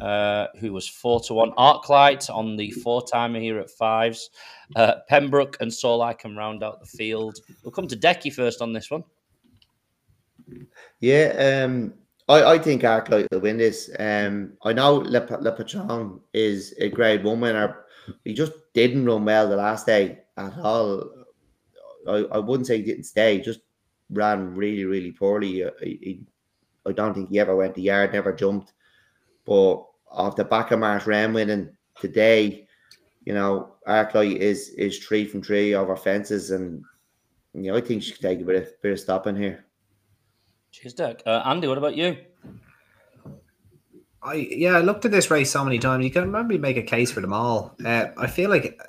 [0.00, 1.52] uh, who was 4 to 1.
[1.52, 4.30] Arclight on the four timer here at fives.
[4.74, 7.38] Uh, Pembroke and Soul Icon round out the field.
[7.62, 9.04] We'll come to Decky first on this one.
[11.00, 11.94] Yeah, um,
[12.28, 13.90] I, I think Arclight will win this.
[13.98, 17.81] Um, I know Le, Le Patron is a grade one winner.
[18.24, 21.10] He just didn't run well the last day at all.
[22.08, 23.60] I, I wouldn't say he didn't stay, just
[24.10, 25.64] ran really, really poorly.
[25.80, 26.26] He, he,
[26.86, 28.72] I don't think he ever went the yard, never jumped.
[29.44, 32.66] But off the back of Marsh Wren winning today,
[33.24, 36.84] you know, Arclight is is three from three over fences, and
[37.54, 39.64] you know, I think she could take a bit of bit of stopping here.
[40.70, 41.22] Cheers, Dirk.
[41.26, 42.16] Uh, Andy, what about you?
[44.22, 46.04] I yeah, I looked at this race so many times.
[46.04, 47.74] You can remember make a case for them all.
[47.84, 48.80] Uh, I feel like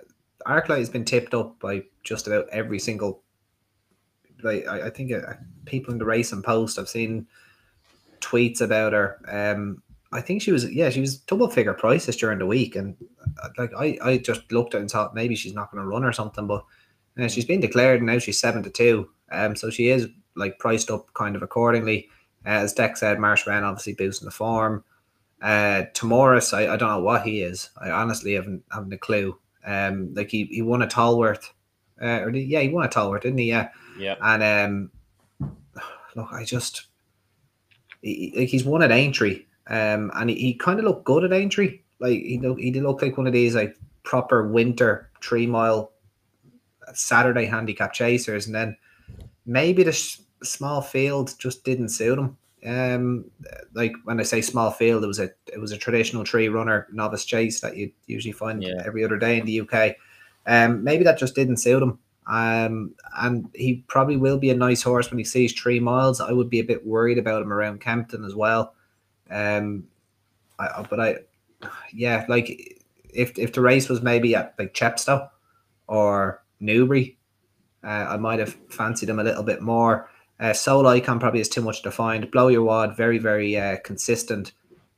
[0.45, 3.23] Arclight has been tipped up by just about every single.
[4.43, 5.33] Like I, I think uh,
[5.65, 7.27] people in the race and post, I've seen
[8.21, 9.19] tweets about her.
[9.27, 12.95] Um, I think she was yeah, she was double figure prices during the week, and
[13.41, 16.03] uh, like I, I just looked at and thought maybe she's not going to run
[16.03, 16.63] or something, but
[17.17, 19.09] uh, she's been declared and now she's seven to two.
[19.31, 22.09] Um, so she is like priced up kind of accordingly.
[22.45, 24.83] Uh, as Deck said, Marsh Wren obviously boosting the form.
[25.43, 27.69] Uh, Tahmuras, I, I don't know what he is.
[27.77, 29.37] I honestly haven't haven't a clue.
[29.65, 31.51] Um, like he, he won a Tolworth,
[32.01, 33.49] uh, or yeah, he won a Tolworth, didn't he?
[33.49, 33.69] Yeah.
[33.99, 34.15] Yeah.
[34.21, 34.91] And
[35.41, 35.51] um,
[36.15, 36.85] look, I just
[38.01, 41.33] he, like he's won at Aintree, um, and he, he kind of looked good at
[41.33, 41.81] Aintree.
[41.99, 45.91] Like he look, he did look like one of these like proper winter three mile
[46.93, 48.77] Saturday handicap chasers, and then
[49.45, 52.37] maybe the sh- small field just didn't suit him.
[52.65, 53.25] Um,
[53.73, 56.87] like when I say small field, it was a it was a traditional tree runner
[56.91, 58.81] novice chase that you usually find Yeah.
[58.85, 59.95] every other day in the UK.
[60.45, 61.99] Um, maybe that just didn't suit him.
[62.25, 66.21] Um, and he probably will be a nice horse when he sees three miles.
[66.21, 68.75] I would be a bit worried about him around Kempton as well.
[69.29, 69.83] Um,
[70.59, 71.17] I, I- but I,
[71.93, 72.79] yeah, like
[73.13, 75.29] if if the race was maybe at like Chepstow
[75.87, 77.17] or Newbury,
[77.83, 80.09] uh, I might have fancied him a little bit more.
[80.43, 82.29] Uh, Soul Icon probably is too much defined.
[82.29, 84.51] Blow Your Wad, very, very uh, consistent.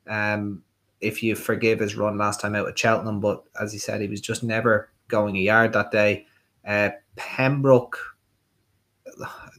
[0.08, 0.64] Um,
[1.02, 4.08] if you forgive his run last time out at Cheltenham, but as he said, he
[4.08, 6.26] was just never going a yard that day.
[6.66, 8.00] Uh, Pembroke,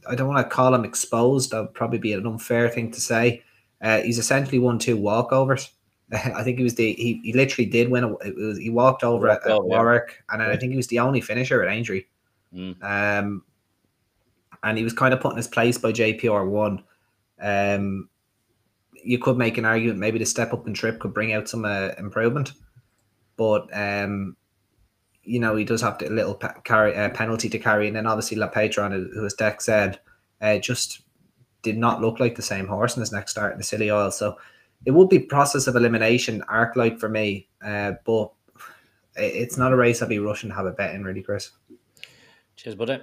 [0.09, 1.51] I don't want to call him exposed.
[1.51, 3.43] That would probably be an unfair thing to say.
[3.81, 5.69] Uh, he's essentially won two walkovers.
[6.11, 8.03] I think he was the he, he literally did win.
[8.03, 9.77] A, it was, he walked over Walked at, at over, yeah.
[9.77, 12.03] Warwick, and then I think he was the only finisher at Aintree.
[12.53, 12.83] Mm.
[12.83, 13.43] Um,
[14.67, 16.83] and he was kind of put in his place by JPR one.
[17.41, 18.09] Um,
[19.01, 21.63] you could make an argument maybe the step up and trip could bring out some
[21.63, 22.51] uh, improvement,
[23.37, 24.35] but um,
[25.23, 28.05] you know he does have a little pe- carry uh, penalty to carry, and then
[28.05, 29.99] obviously La Patron, who as Deck said,
[30.41, 31.01] uh, just
[31.61, 34.17] did not look like the same horse in his next start in the Scilly Isles.
[34.17, 34.37] So
[34.85, 38.31] it would be process of elimination, arc light for me, uh, but
[39.15, 41.51] it's not a race I'd be rushing to have a bet in, really, Chris.
[42.55, 42.99] Cheers, buddy.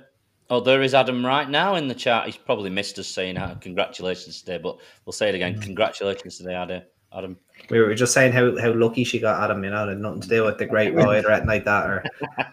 [0.51, 2.27] Oh, there is Adam right now in the chat.
[2.27, 5.59] He's probably missed us saying uh, congratulations today, but we'll say it again.
[5.61, 6.83] Congratulations today, Adam.
[7.17, 7.39] Adam.
[7.71, 10.29] We were just saying how, how lucky she got Adam, you know, had nothing to
[10.29, 11.87] do with the great ride or anything like that.
[11.89, 12.05] Or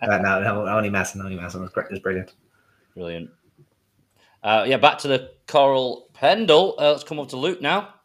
[0.02, 1.64] uh, no, no, only messing, only messing.
[1.64, 2.34] It great, it was brilliant.
[2.96, 3.30] Brilliant.
[4.44, 6.76] Uh, yeah, back to the Coral Pendil.
[6.78, 7.96] Uh, let's come up to Luke now.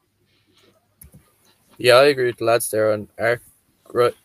[1.79, 3.43] Yeah, I agree with the lads there on Arc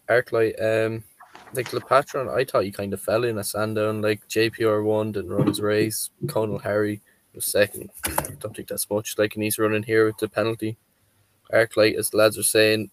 [0.10, 0.62] Arclight.
[0.62, 1.04] Um,
[1.54, 4.02] like Le Patron, I thought he kind of fell in a Sandown.
[4.02, 6.10] Like JPR won, didn't run his race.
[6.28, 7.02] Conal Harry
[7.34, 7.90] was second.
[8.06, 9.18] I don't think that's much.
[9.18, 10.78] Like, and he's running here with the penalty.
[11.54, 12.90] Arclight, as the lads are saying,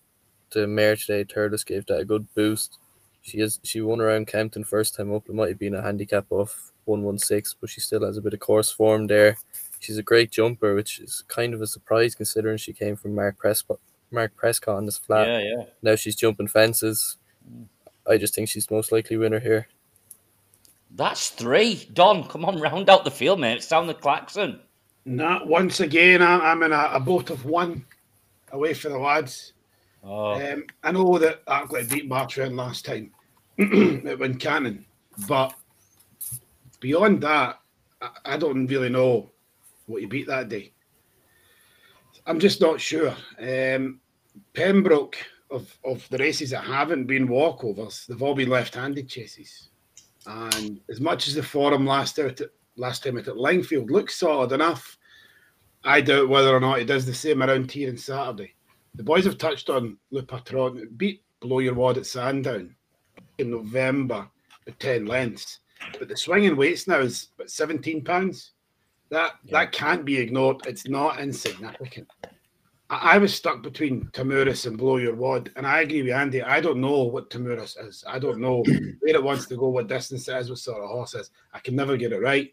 [0.51, 2.79] the mare today, Thurles gave that a good boost.
[3.23, 5.29] She is she won around Kempton first time up.
[5.29, 8.23] It might have been a handicap of one one six, but she still has a
[8.23, 9.37] bit of course form there.
[9.81, 13.37] She's a great jumper, which is kind of a surprise considering she came from Mark
[13.37, 13.79] Prescott.
[14.11, 15.29] Mark Prescott on this flat.
[15.29, 15.65] Yeah, yeah.
[15.83, 17.19] Now she's jumping fences.
[17.49, 17.67] Mm.
[18.09, 19.69] I just think she's the most likely winner here.
[20.91, 21.87] That's three.
[21.93, 23.63] Don, come on, round out the field, mate.
[23.63, 24.61] Sound the klaxon.
[25.05, 27.85] Not once again, I'm, I'm in a, a boat of one
[28.53, 29.53] away for the lads.
[30.03, 33.11] Oh, Um, I know that Arclight beat Marchand last time
[33.59, 34.85] at Wincanton,
[35.27, 35.55] but
[36.81, 37.61] beyond that,
[38.01, 39.31] I, I don't really know
[39.87, 40.73] what he beat that day.
[42.27, 43.15] I'm just not sure.
[43.41, 44.01] Um,
[44.53, 45.17] Pembroke,
[45.51, 49.69] of, of the races that haven't been walkovers, they've all been left-handed chases.
[50.27, 54.19] And as much as the forum last out at, last time out at Lingfield looks
[54.19, 54.99] solid enough,
[55.85, 58.55] I doubt whether or not it does the same around here on Saturday.
[58.95, 60.89] The boys have touched on Le Patron.
[60.97, 62.75] Beat Blow Your Wad at Sandown
[63.39, 64.29] in November
[64.67, 65.61] with 10 lengths.
[65.99, 68.53] But the swinging weights now is about 17 pounds.
[69.11, 70.67] That that can't be ignored.
[70.67, 72.09] It's not insignificant.
[72.91, 76.43] I, was stuck between Tahmuras and Blow Your Wad, and I agree with Andy.
[76.43, 78.03] I don't know what Tahmuras is.
[78.07, 78.63] I don't know
[79.01, 81.31] where it wants to go, what distance it is, what sort of horse is.
[81.53, 82.53] I can never get it right.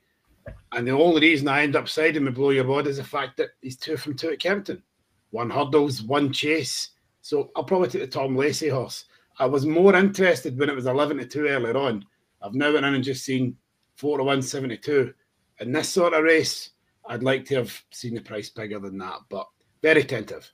[0.74, 3.38] And the only reason I end up siding with Blow Your Wad is the fact
[3.38, 4.84] that he's two from two at Kempton.
[5.32, 6.90] One hurdles, one chase.
[7.22, 9.06] So I'll probably take the Tom Lacey horse.
[9.40, 12.06] I was more interested when it was 11 to 2 earlier on.
[12.42, 13.58] I've now went in and just seen
[13.96, 15.14] 4 to 172.
[15.60, 16.72] In this sort of race,
[17.08, 19.48] I'd like to have seen the price bigger than that, but
[19.86, 20.52] very tentative.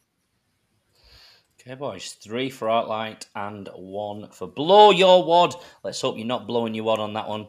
[1.58, 2.18] okay, boys.
[2.22, 5.56] Three for Arclight and one for Blow Your Wad.
[5.86, 7.48] Let's hope you're not blowing your wad on that one,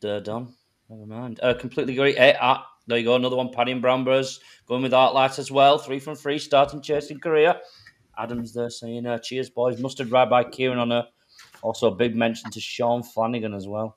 [0.00, 0.52] Duh, Don.
[0.90, 1.38] Never mind.
[1.40, 2.16] Uh, completely agree.
[2.16, 3.14] Eh, ah, there you go.
[3.14, 3.52] Another one.
[3.52, 4.40] Paddy and Brown Bros.
[4.66, 5.78] Going with Arclight as well.
[5.78, 7.54] Three from three, starting chasing career.
[8.18, 9.80] Adams there saying, uh, cheers, boys.
[9.80, 11.06] Mustard ride by Kieran on her.
[11.62, 13.96] Also, a big mention to Sean Flanagan as well.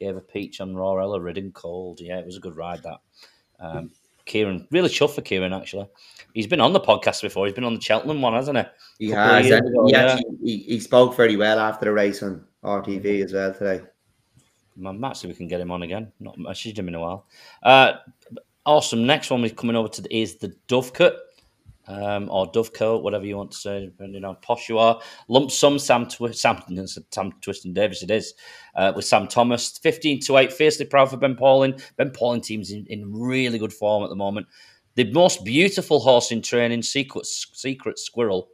[0.00, 2.00] Gave a peach on Rawella Ridden Cold.
[2.00, 2.98] Yeah, it was a good ride, that.
[3.60, 3.92] Um,
[4.26, 5.88] Kieran, really chuffed for Kieran, actually.
[6.34, 7.46] He's been on the podcast before.
[7.46, 9.06] He's been on the Cheltenham one, hasn't he?
[9.06, 9.46] He has.
[9.46, 10.12] ago, he, yeah.
[10.12, 13.84] actually, he, he spoke very well after the race on RTV as well today.
[14.84, 16.12] I might see we can get him on again.
[16.20, 17.26] Not messaged him in a while.
[17.62, 17.94] Uh,
[18.66, 19.06] awesome.
[19.06, 21.16] Next one we're coming over to the, is the Dovecote.
[21.88, 25.00] Um, or Dovecote, whatever you want to say, depending on how posh you are.
[25.28, 28.34] Lump sum, Sam, Twi- Sam, Sam Twiston Davies, it is,
[28.74, 29.78] uh, with Sam Thomas.
[29.78, 31.80] 15 to 8, fiercely proud for Ben Pauling.
[31.96, 34.48] Ben Pauling team's in, in really good form at the moment.
[34.96, 38.48] The most beautiful horse in training, Secret, Secret Squirrel,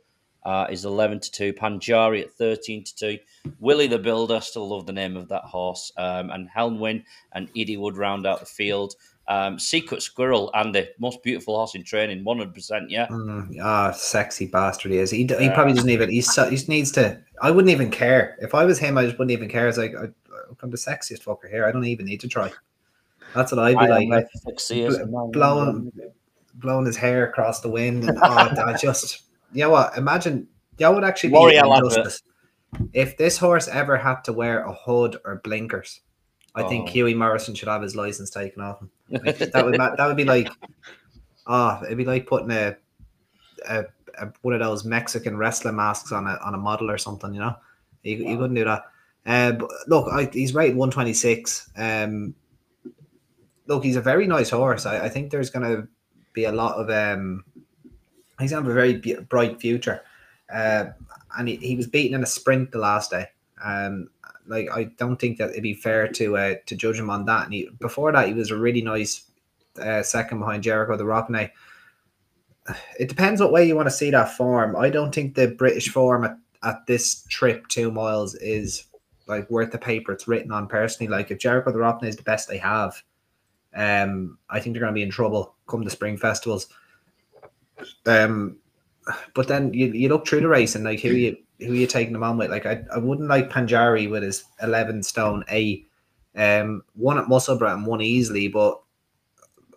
[0.45, 1.53] uh, is 11 to 2.
[1.53, 3.18] Panjari at 13 to 2.
[3.61, 5.92] Willie the Builder, still love the name of that horse.
[5.97, 8.95] Um, and Helmwin and Edie Wood round out the field.
[9.29, 12.87] Um, Secret Squirrel and the most beautiful horse in training, 100%.
[12.89, 13.07] Yeah.
[13.07, 15.11] Mm, ah, sexy bastard he is.
[15.11, 16.11] He, he probably doesn't even.
[16.11, 17.21] He's so, he just needs to.
[17.41, 18.99] I wouldn't even care if I was him.
[18.99, 19.69] I just wouldn't even care.
[19.69, 20.09] It's like I,
[20.63, 21.65] I'm the sexiest fucker here.
[21.67, 22.51] I don't even need to try.
[23.35, 24.09] That's what I'd be I like.
[24.09, 25.31] like sexiest bl- man.
[25.31, 25.93] blowing,
[26.55, 28.05] blowing his hair across the wind.
[28.05, 29.97] And, oh, I just, you know what?
[29.97, 30.47] Imagine
[30.79, 32.23] that would actually be L'Oreal an injustice.
[32.93, 36.01] If this horse ever had to wear a hood or blinkers,
[36.55, 36.93] I think Oh.
[36.93, 38.91] Hughie Morrison should have his license taken off him.
[39.12, 40.48] Like, that would that would be like,
[41.46, 42.77] ah, it'd be like putting a,
[43.68, 43.85] a,
[44.18, 47.35] a one of those Mexican wrestling masks on a on a model or something.
[47.35, 47.57] You know,
[48.03, 48.85] you, you couldn't do that.
[49.25, 51.70] Uh, but look, I, he's rated one twenty six.
[51.77, 52.35] Um,
[53.66, 54.87] look, he's a very nice horse.
[54.87, 55.88] I, I think there's going to
[56.33, 57.44] be a lot of um,
[58.40, 60.03] he's going to have a very b- bright future.
[60.53, 60.87] Uh,
[61.38, 63.27] and he, he was beaten in a sprint the last day.
[63.62, 64.09] Um,
[64.46, 67.44] like I don't think that it'd be fair to uh, to judge him on that.
[67.44, 69.25] And he, before that, he was a really nice
[69.81, 71.51] uh, second behind Jeriko Du Reponet.
[72.98, 74.77] It depends what way you want to see that form.
[74.77, 78.85] I don't think the British form at, at this trip two miles is
[79.27, 80.68] like worth the paper it's written on.
[80.68, 83.03] Personally, like if Jeriko Du Reponet is the best they have,
[83.75, 86.68] um, I think they're going to be in trouble come the spring festivals.
[88.07, 88.59] Um,
[89.35, 91.87] but then you, you look through the race and like who you who are you
[91.87, 92.51] taking them on with?
[92.51, 95.88] Like I, I wouldn't like Panjari with his eleven stone eight,
[96.37, 98.48] um, one at Musselburgh and one easily.
[98.48, 98.81] But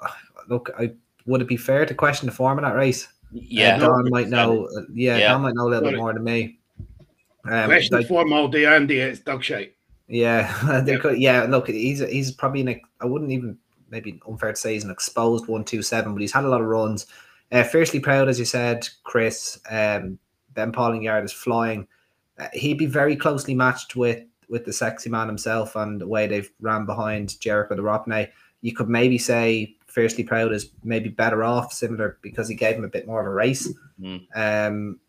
[0.01, 0.07] uh,
[0.49, 0.91] look, I
[1.25, 3.07] would it be fair to question the form of that race?
[3.31, 3.77] Yeah.
[3.77, 4.65] Uh, Don might know.
[4.77, 5.31] uh, yeah, Yeah.
[5.33, 6.59] Don might know a little bit more than me.
[7.45, 8.99] Um, Question like- form all day, Andy.
[8.99, 9.75] It's dog shape.
[10.07, 10.99] yeah, they Yeah.
[10.99, 11.19] could.
[11.19, 12.67] Yeah, look, he's he's probably an.
[12.69, 13.57] ex- I wouldn't even
[13.89, 16.61] maybe unfair to say he's an exposed one two seven, but he's had a lot
[16.61, 17.05] of runs.
[17.51, 19.59] Uh, fiercely proud, as you said, Chris.
[19.69, 20.17] Um,
[20.55, 21.87] ben Paulingyard is flying.
[22.39, 26.27] Uh, he'd be very closely matched with with the sexy man himself and the way
[26.27, 28.29] they've ran behind Jeriko Du Reponet.
[28.61, 32.83] You could maybe say fiercely proud is maybe better off, similar because he gave him
[32.83, 33.71] a bit more of a race.
[33.99, 34.25] Mm.
[34.35, 34.99] Um,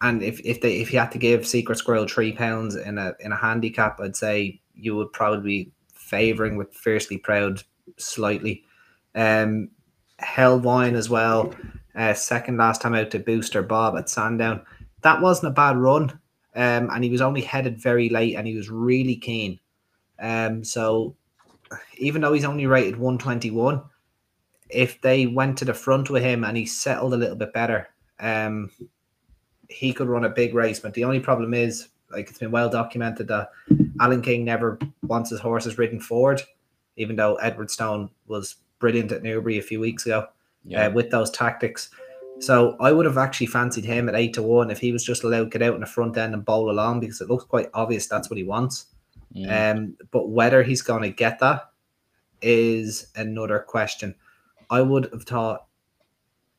[0.00, 3.14] and if if they if you had to give Secret Squirrel three pounds in a
[3.20, 7.62] in a handicap, I'd say you would probably be favouring with Fiercely Proud
[7.98, 8.64] slightly.
[9.14, 9.70] Um,
[10.20, 11.54] Hellwine as well.
[11.94, 14.62] Uh, second last time out to Booster Bob at Sandown.
[15.02, 16.18] That wasn't a bad run.
[16.54, 19.58] um, and he was only headed very late, and he was really keen.
[20.20, 21.14] Um, so
[21.98, 23.82] even though he's only rated 121,
[24.68, 27.88] if they went to the front with him and he settled a little bit better,
[28.18, 28.70] um,
[29.68, 30.80] he could run a big race.
[30.80, 33.50] But the only problem is, like it's been well documented that
[34.00, 36.42] Alan King never wants his horses ridden forward,
[36.96, 40.26] even though Edward Stone was brilliant at Newbury a few weeks ago
[40.64, 40.86] Yeah.
[40.86, 41.90] uh, with those tactics.
[42.40, 45.24] So I would have actually fancied him at eight to one if he was just
[45.24, 47.68] allowed to get out in the front end and bowl along because it looks quite
[47.74, 48.86] obvious that's what he wants.
[49.34, 49.76] Mm.
[49.76, 51.70] Um, but whether he's going to get that
[52.42, 54.14] is another question.
[54.70, 55.66] I would have thought,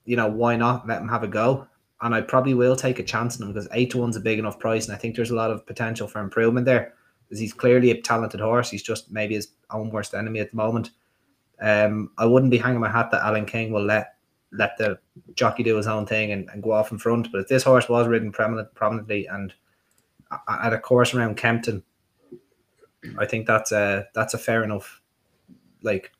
[0.06, 1.68] you know, why not let him have a go?
[2.02, 4.40] And I probably will take a chance on him because eight to one's a big
[4.40, 6.94] enough price, and I think there's a lot of potential for improvement there.
[7.28, 8.70] Because he's clearly a talented horse.
[8.70, 10.92] He's just maybe his own worst enemy at the moment.
[11.62, 14.15] Um, I wouldn't be hanging my hat that Alan King will let
[14.52, 15.00] let the
[15.36, 17.32] jockey do his own thing and, and go off in front.
[17.32, 19.54] But if this horse was ridden prominent, prominently and
[20.47, 21.84] at a course around Kempton,
[23.17, 25.02] I think that's a that's a fair enough
[25.84, 26.12] like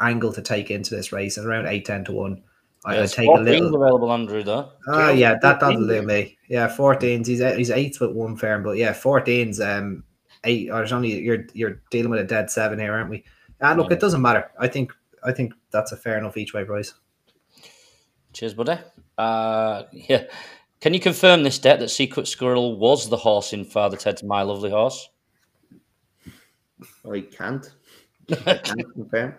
[0.00, 1.36] angle to take into this race.
[1.36, 2.42] And around eight ten to one,
[2.84, 3.82] I, I'd take a 14s little.
[3.82, 4.42] available, Andrew.
[4.42, 4.72] Though.
[4.88, 6.38] Ah, yeah, that that'll 14s do me.
[6.48, 7.26] Yeah, 14s.
[7.26, 9.60] He's eight- he's eighth with one firm, but yeah, 14s.
[9.60, 10.04] Um,
[10.44, 10.70] eight.
[10.70, 13.24] Or there's only you're you're dealing with a dead seven here, aren't we?
[13.60, 14.50] Ah, look, it doesn't matter.
[14.58, 16.94] I think I think that's a fair enough each way price.
[18.32, 18.78] Cheers, buddy.
[19.16, 20.24] Uh, yeah.
[20.80, 24.42] Can you confirm this debt that Secret Squirrel was the horse in Father Ted's My
[24.42, 25.08] Lovely Horse?
[27.10, 27.72] I can't.
[28.46, 29.34] I can't confirm.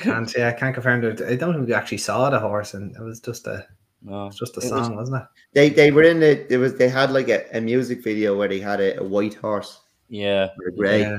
[0.00, 1.20] Can't yeah, I can't confirm that.
[1.28, 3.66] I don't think we actually saw the horse, and it was just a
[4.02, 4.26] No.
[4.28, 5.28] it's just a It song, was, not it?
[5.54, 8.48] They they were in the It was they had like a, a music video where
[8.48, 10.48] they had a, a white horse Yeah.
[10.60, 11.00] or a grey.
[11.02, 11.18] Yeah.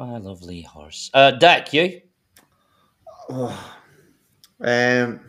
[0.00, 1.10] My lovely horse.
[1.12, 2.00] Uh, Dak, you?
[3.28, 3.76] Oh.
[4.62, 5.20] Um.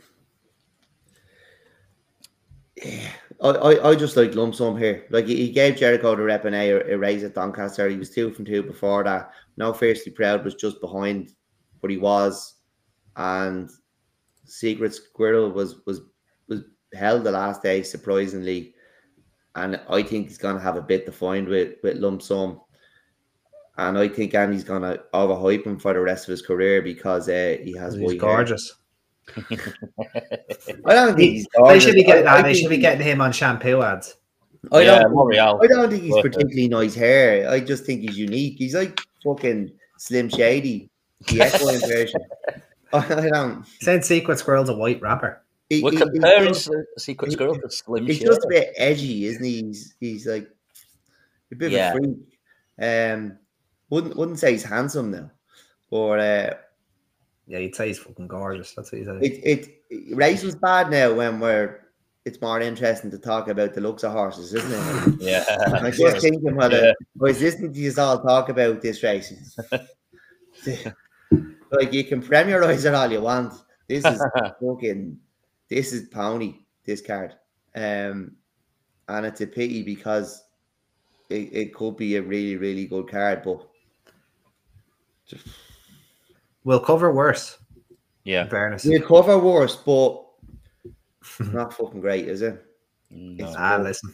[2.76, 5.06] Yeah, I, I, I just like lump sum here.
[5.10, 7.88] Like he, gave Jeriko Du Reponet a, a raise at Doncaster.
[7.88, 9.32] He was two from two before that.
[9.56, 11.32] Now fiercely proud was just behind,
[11.80, 12.56] but he was,
[13.16, 13.70] and
[14.44, 16.02] Secret Squirrel was was
[16.50, 18.74] was held the last day surprisingly,
[19.56, 22.60] and I think he's gonna have a bit to find with with lump sum.
[23.88, 27.58] And I think Andy's gonna overhype him for the rest of his career because uh,
[27.64, 28.76] he has He's gorgeous.
[29.38, 31.84] I don't think he's They gorgeous.
[31.84, 32.42] should be getting I- I.
[32.42, 34.16] They should be getting him on shampoo ads.
[34.72, 35.64] I yeah, don't, L'Oreal.
[35.64, 37.50] I don't think he's particularly nice hair.
[37.50, 38.58] I just think he's unique.
[38.60, 40.92] He's like fucking Slim Shady,
[41.28, 42.22] the echoing version.
[42.94, 43.66] I don't.
[43.82, 45.42] Said Secret Squirrel's a white rapper.
[45.70, 49.44] He, We're he- comparing he's, Secret Squirrel to Slim he's just a bit edgy, isn't
[49.44, 49.64] he?
[49.64, 50.48] He's, he's like
[51.52, 51.94] a bit Yeah.
[51.94, 52.18] of a freak.
[52.80, 53.38] Um,
[53.92, 55.30] wouldn't wouldn't say he's handsome now,
[55.92, 56.56] or uh,
[57.46, 58.74] Yeah, you'd say he's fucking gorgeous.
[58.74, 59.20] That's what he said.
[59.22, 61.80] it it race was bad now when we're.
[62.24, 65.20] It's more interesting to talk about the looks of horses, isn't it?
[65.22, 65.44] Yeah.
[65.74, 66.92] I was just thinking whether Yeah.
[66.92, 69.58] I was listening to you all talk about this race.
[71.72, 73.54] like you can premierize it all you want.
[73.88, 74.24] This is
[74.62, 75.18] fucking
[75.68, 77.34] this is pony, this card.
[77.76, 78.36] Um
[79.08, 80.44] and it's a pity because
[81.30, 83.68] it, it could be a really, really good card, but
[86.64, 87.58] We'll cover worse.
[88.24, 88.44] yeah.
[88.44, 88.86] In fairness.
[88.86, 90.24] we'll cover worse, but
[91.40, 92.64] not fucking great, is it?
[93.10, 93.54] No.
[93.58, 94.14] Ah, listen.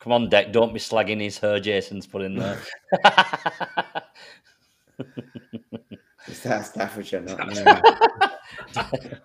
[0.00, 0.52] Come on, Deck.
[0.52, 2.60] Don't be slagging his hair Jason's put in there.
[6.26, 7.38] It's that Staffordshire, not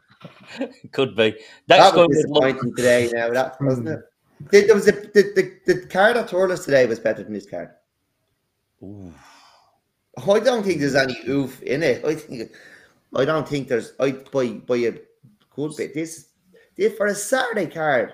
[0.91, 1.31] Could be.
[1.31, 2.43] Deck's that going was with look.
[2.43, 3.99] disappointing today now, that wasn't it?
[4.51, 5.31] There there was a the,
[5.65, 7.69] the, the card at Thurles today was better than his card.
[8.83, 9.13] Ooh.
[10.27, 12.03] I don't think there's any oof in it.
[12.05, 12.51] I think
[13.15, 14.93] I don't think there's I by by a
[15.55, 15.93] good bit.
[15.93, 16.29] This
[16.75, 18.13] this for a Saturday card,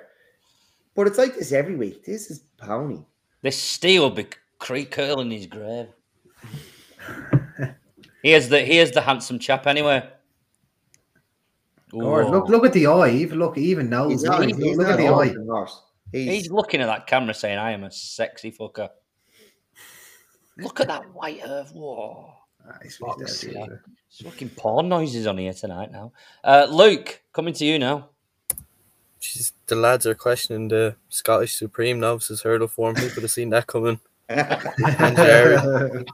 [0.96, 2.04] but it's like this every week.
[2.06, 3.00] This is pony.
[3.42, 4.28] This Steve will be
[4.60, 5.88] creek curl in his grave.
[8.24, 10.10] Here's the here's the handsome chap anyway.
[11.94, 13.12] Or look, look at the eye.
[13.12, 14.12] Even look, even knows.
[14.12, 14.60] He's Look, not.
[14.60, 15.28] look at the eye.
[15.28, 15.36] horse.
[15.48, 15.82] horse.
[16.12, 18.90] He's, He's looking at that camera saying, I am a sexy fucker.
[20.58, 21.72] Look at that white earth.
[21.74, 22.32] Whoa.
[22.68, 23.54] Ah, he's- Fuck's he's sake.
[23.54, 23.80] dead,
[24.10, 26.12] It's fucking porn noises on here tonight now.
[26.44, 28.10] Uh, Luke, coming to you now.
[29.22, 32.96] Jeez, the lads are questioning the Scottish Supreme novices hurdle form.
[32.96, 34.00] People have seen that coming?
[34.30, 36.08] And Jared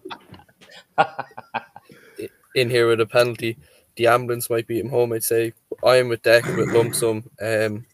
[2.55, 3.57] in here with a penalty.
[3.95, 5.53] The ambulance might beat him home, I'd say.
[5.85, 7.23] I am with Deck with lump sum.
[7.41, 7.85] Um,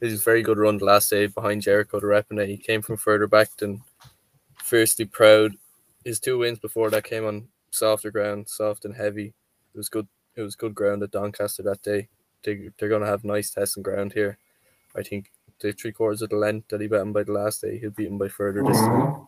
[0.00, 2.48] this is a very good run the last day behind Jeriko Du Reponet.
[2.48, 3.82] He came from further back than
[4.62, 5.52] fiercely proud.
[6.04, 9.34] His two wins before that came on softer ground, soft and heavy.
[9.74, 10.06] It was good.
[10.36, 12.08] It was good ground at Doncaster that day.
[12.42, 14.36] They, they're going to have nice testing ground here.
[14.96, 15.30] I think
[15.60, 17.78] the three quarters of the length that he beat him by the last day.
[17.78, 19.26] He'll beat him by further this time.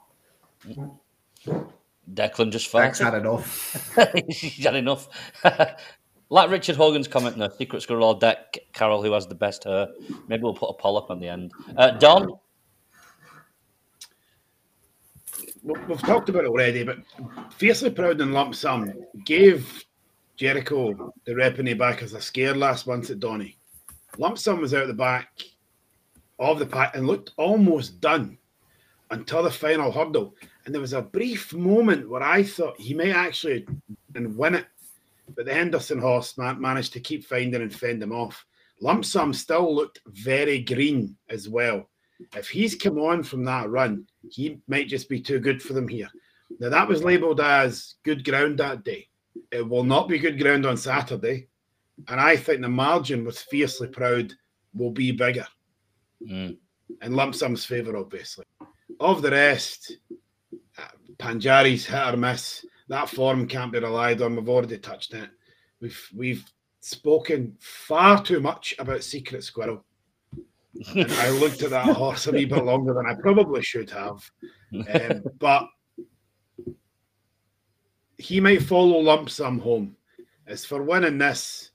[2.13, 3.05] Declan just Deck's farted.
[3.05, 3.95] had enough.
[4.29, 5.09] He's had enough.
[6.29, 9.65] like Richard Hogan's comment in the Secret Squirrel or Deck, Carol, who has the best
[9.65, 9.89] hair.
[10.29, 11.53] Maybe we'll put a poll up on the end.
[11.77, 12.33] Uh, Don, we-
[15.67, 16.99] we've talked about it already, but
[17.53, 18.93] fiercely proud and lump sum
[19.25, 19.85] gave
[20.39, 23.59] Jeriko Du Reponet back as a scare last month at Donny.
[24.19, 25.31] Lump sum was out the back
[26.39, 28.39] of the pack and looked almost done
[29.11, 30.35] until the final hurdle.
[30.65, 33.67] And there was a brief moment where I thought he may actually
[34.15, 34.67] and win it,
[35.35, 38.45] but the Henderson horse ma- managed to keep finding and fend him off.
[38.81, 41.89] Lump sum still looked very green as well.
[42.35, 45.89] If he's come on from that run, he might just be too good for them
[45.89, 46.09] here.
[46.59, 49.09] Now that was labelled as good ground that day.
[49.53, 51.49] It will not be good ground on Saturday,
[52.09, 54.33] and I think the margin with fiercely proud
[54.75, 55.47] will be bigger
[56.23, 56.57] Mm.
[57.03, 58.45] in lump sum's favour, obviously.
[59.01, 59.99] Of the rest,
[60.79, 60.89] uh,
[61.19, 62.65] Panjari's hit or miss.
[62.89, 64.37] That form can't be relied on.
[64.37, 65.29] We've already touched it.
[65.81, 66.45] We've we've
[66.81, 69.85] spoken far too much about Secret Squirrel.
[70.95, 74.31] And I looked at that horse a wee bit longer than I probably should have.
[74.73, 75.69] Um, but
[78.19, 79.97] he might follow lump sum home.
[80.47, 81.71] As for winning this,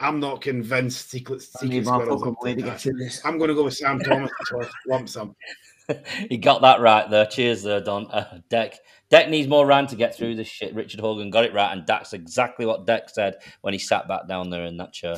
[0.00, 2.66] I'm not convinced Secret, I need Secret my Squirrel's fucking up way to to the
[2.66, 2.82] get task.
[2.82, 3.20] through this.
[3.24, 5.34] I'm going to go with Sam Thomas for lump sum.
[6.28, 7.26] he got that right there.
[7.26, 8.06] Cheers there, Don.
[8.10, 8.78] Uh, Deck.
[9.10, 10.74] Deck needs more round to get through this shit.
[10.74, 14.26] Richard Hogan got it right, and that's exactly what Deck said when he sat back
[14.26, 15.16] down there in that chair.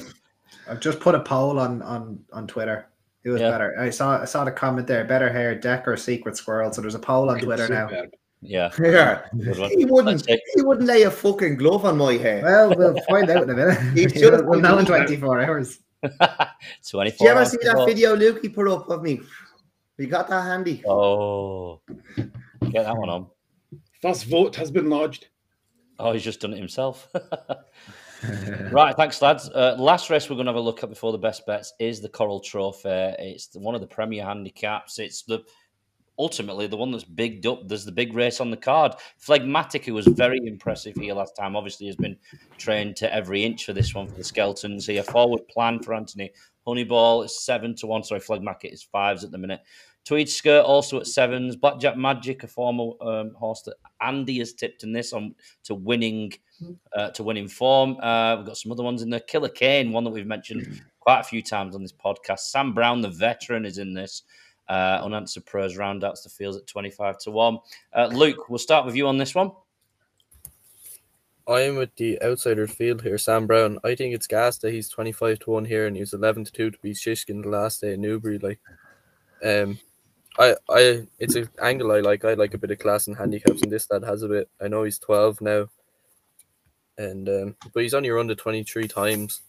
[0.68, 2.88] I've just put a poll on on on Twitter.
[3.26, 3.50] Who was Yeah.
[3.50, 3.74] better?
[3.76, 5.04] I saw I saw the comment there.
[5.04, 6.72] Better hair, Deck or Secret Squirrel?
[6.72, 7.90] So there's a poll on Twitter now.
[8.40, 8.70] Yeah.
[8.78, 9.22] Yeah.
[9.76, 10.24] He wouldn't.
[10.54, 12.42] He wouldn't lay a fucking glove on my hair.
[12.44, 13.78] Well, we'll find out in a minute.
[13.96, 15.80] He should have we'll know in 24 hours.
[16.88, 17.84] 24 Did you ever see that go.
[17.86, 19.20] video Luke he put up of me?
[19.98, 20.84] We got that handy.
[20.86, 21.80] Oh,
[22.70, 23.26] get that one on.
[24.02, 25.26] First vote has been lodged.
[25.98, 27.08] Oh, he's just done it himself.
[28.72, 29.48] right, thanks, lads.
[29.48, 32.00] Uh, last race we're going to have a look at before the best bets is
[32.00, 32.88] the Coral Trophy.
[32.88, 34.98] It's one of the premier handicaps.
[34.98, 35.44] It's the
[36.18, 37.68] ultimately the one that's bigged up.
[37.68, 38.94] There's the big race on the card.
[39.18, 42.16] Phlegmatic, who was very impressive here last time, obviously has been
[42.58, 45.02] trained to every inch for this one for the Skeltons here.
[45.02, 46.30] Forward plan for Anthony.
[46.66, 48.02] Honeyball is seven to one.
[48.02, 49.60] Sorry, Phlegmatic is fives at the minute.
[50.06, 51.56] Tweed Skirt also at sevens.
[51.56, 55.34] Blackjack Magic, a former um, horse that Andy has tipped in this on
[55.64, 56.32] to winning
[56.94, 57.98] uh, to winning form.
[58.00, 59.20] Uh, we've got some other ones in there.
[59.20, 62.38] Killer Kane, one that we've mentioned quite a few times on this podcast.
[62.40, 64.22] Sam Brown, the veteran, is in this.
[64.68, 67.58] Uh, unanswered prayers roundouts the fields at 25 to 1.
[67.92, 69.52] Uh, Luke, we'll start with you on this one.
[71.48, 73.78] I am with the outsider field here, Sam Brown.
[73.84, 76.52] I think it's gas that he's 25 to 1 here and he was 11 to
[76.52, 78.38] 2 to beat Shishkin the last day in Newbury.
[78.38, 78.58] Like,
[79.44, 79.78] um,
[80.38, 82.24] I, I, it's an angle I like.
[82.24, 84.48] I like a bit of class and handicaps, and this lad has a bit.
[84.60, 85.68] I know he's 12 now,
[86.98, 89.42] and um, but he's only run the 23 times.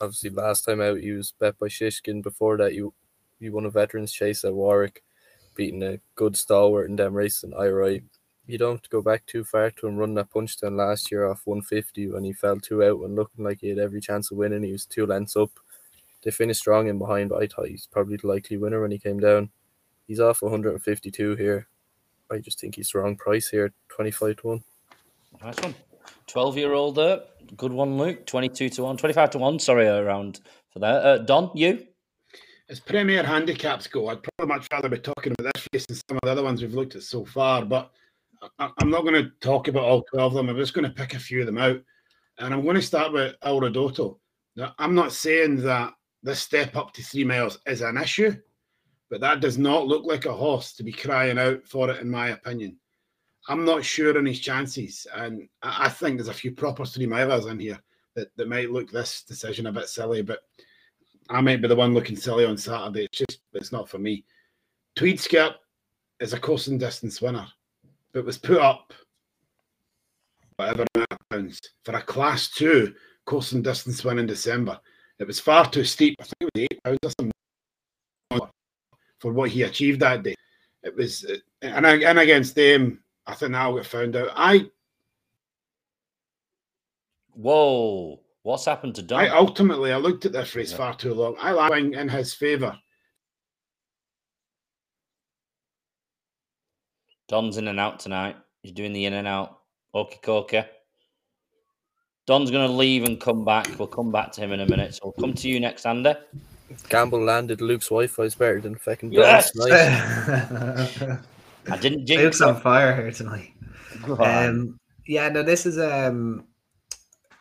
[0.00, 2.22] Obviously, last time out he was bet by Shishkin.
[2.22, 2.92] Before that, you
[3.40, 5.02] you won a veterans chase at Warwick,
[5.54, 8.02] beating a good stalwart in them races in IRI
[8.46, 11.26] you don't have to go back too far to him running that punchdown last year
[11.26, 14.36] off 150 when he fell two out and looking like he had every chance of
[14.36, 14.62] winning.
[14.62, 15.50] He was two lengths up.
[16.22, 18.98] They finished strong in behind, but I thought he's probably the likely winner when he
[18.98, 19.50] came down.
[20.06, 21.66] He's off 152 here.
[22.30, 24.64] I just think he's the wrong price here, 25 to 1.
[25.42, 25.74] Nice one.
[26.26, 27.20] 12 year old there.
[27.56, 28.26] Good one, Luke.
[28.26, 28.96] 22 to 1.
[28.96, 29.58] 25 to 1.
[29.58, 30.40] Sorry, around
[30.72, 31.04] for that.
[31.04, 31.86] Uh, Don, you?
[32.68, 36.16] As Premier handicaps go, I'd probably much rather be talking about this race than some
[36.16, 37.64] of the other ones we've looked at so far.
[37.64, 37.90] But
[38.58, 40.48] I, I'm not going to talk about all 12 of them.
[40.48, 41.80] I'm just going to pick a few of them out.
[42.38, 44.18] And I'm going to start with Il Ridoto.
[44.56, 48.34] Now, I'm not saying that this step up to three miles is an issue,
[49.14, 52.10] but that does not look like a horse to be crying out for it, in
[52.10, 52.76] my opinion.
[53.46, 55.06] I'm not sure on his chances.
[55.14, 57.78] And I think there's a few proper three milers in here
[58.16, 60.40] that, that might look this decision a bit silly, but
[61.30, 63.04] I might be the one looking silly on Saturday.
[63.04, 64.24] It's just, it's not for me.
[64.96, 65.52] Tweed Skirt
[66.18, 67.46] is a course and distance winner,
[68.12, 68.92] but was put up
[70.56, 70.86] whatever
[71.30, 72.92] pounds for a class two
[73.26, 74.80] course and distance win in December.
[75.20, 76.16] It was far too steep.
[76.18, 77.33] I think it was eight pounds or something
[79.24, 80.34] for what he achieved that day.
[80.82, 84.28] It was, uh, and, and against them, I think that'll get found out.
[84.36, 84.66] I,
[87.32, 88.20] Whoa.
[88.42, 89.18] What's happened to Don?
[89.18, 90.76] I ultimately, I looked at this race Yeah.
[90.76, 91.36] far too long.
[91.40, 92.78] I like going in his favour.
[97.26, 98.36] Don's in and out tonight.
[98.60, 99.60] He's doing the in and out.
[99.94, 100.68] Okie dokie.
[102.26, 103.70] Don's going to leave and come back.
[103.78, 104.94] We'll come back to him in a minute.
[104.94, 106.12] So we'll come to you next, Andy.
[106.88, 109.50] Gamble landed Luke's Wi-Fi is better than fucking Yes!
[109.52, 111.18] Don's night.
[111.70, 113.52] I didn't jinx Luke's on fire here tonight.
[114.18, 116.44] Um, yeah, no, this is um.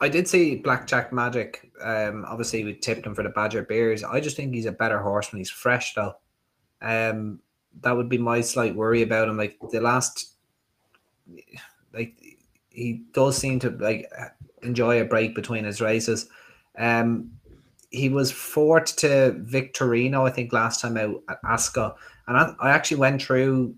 [0.02, 1.72] I did see Blackjack Magic.
[1.82, 4.04] Um, obviously we tipped him for the Badger Beers.
[4.04, 6.14] I just think he's a better horse when he's fresh, though.
[6.82, 7.40] Um,
[7.82, 9.38] that would be my slight worry about him.
[9.38, 10.34] Like the last,
[11.94, 12.16] like
[12.70, 14.12] he does seem to like
[14.62, 16.28] enjoy a break between his races.
[16.78, 17.32] Um,
[17.94, 21.96] he was fourth to Victtorino, I think, last time out at Ascot,
[22.28, 23.76] and I, I actually went through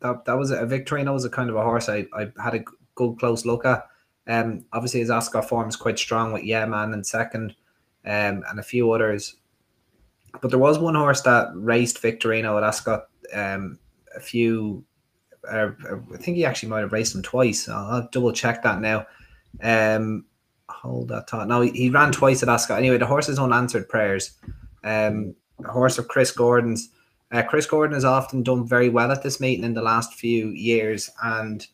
[0.00, 2.64] that that was a Victtorino was a kind of a horse I, I had a
[2.94, 3.86] good close look at.
[4.26, 7.54] Um, obviously his Ascot form is quite strong with Yeah Man in second,
[8.04, 9.36] um, and a few others.
[10.40, 13.08] But there was one horse that raced Victtorino at Ascot.
[13.32, 13.78] Um,
[14.14, 14.84] a few,
[15.50, 15.70] uh,
[16.12, 17.68] I think he actually might have raced him twice.
[17.68, 19.06] I'll, I'll double check that now.
[19.62, 20.24] Um,
[20.86, 21.48] hold that thought.
[21.48, 22.78] No, he, he ran twice at Ascot.
[22.78, 24.32] Anyway, the horse is unanswered prayers.
[24.84, 25.34] Um,
[25.64, 26.90] a horse of Chris Gordon's.
[27.32, 30.50] Uh, Chris Gordon has often done very well at this meeting in the last few
[30.50, 31.66] years, and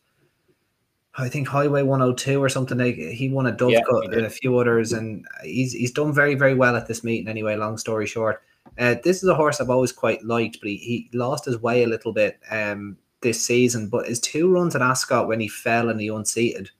[1.15, 2.77] I think Highway 102 or something.
[2.77, 6.11] Like he won a Dove Yeah, Cut and a few others, and he's he's done
[6.11, 7.27] very very well at this meeting.
[7.27, 8.41] Anyway, long story short,
[8.79, 11.83] uh, this is a horse I've always quite liked, but he, he lost his way
[11.83, 13.89] a little bit um, this season.
[13.89, 16.71] But his two runs at Ascot when he fell and he unseated,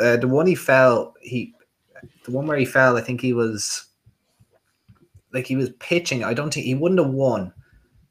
[0.00, 1.54] uh, the one he fell, he
[2.24, 3.86] the one where he fell, I think he was
[5.32, 6.24] like he was pitching.
[6.24, 7.52] I don't think he wouldn't have won,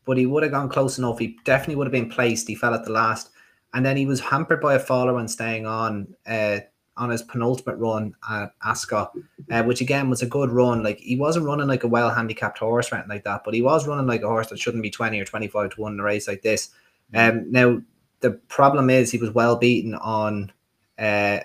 [0.05, 1.19] but he would have gone close enough.
[1.19, 2.47] He definitely would have been placed.
[2.47, 3.29] He fell at the last,
[3.73, 6.59] and then he was hampered by a follower and staying on uh,
[6.97, 9.15] on his penultimate run at Ascot,
[9.51, 10.83] uh, which again was a good run.
[10.83, 13.61] Like he wasn't running like a well handicapped horse or anything like that, but he
[13.61, 15.99] was running like a horse that shouldn't be twenty or twenty five to one in
[15.99, 16.69] a race like this.
[17.13, 17.81] Um, now
[18.19, 20.51] the problem is he was well beaten on.
[20.99, 21.39] Uh,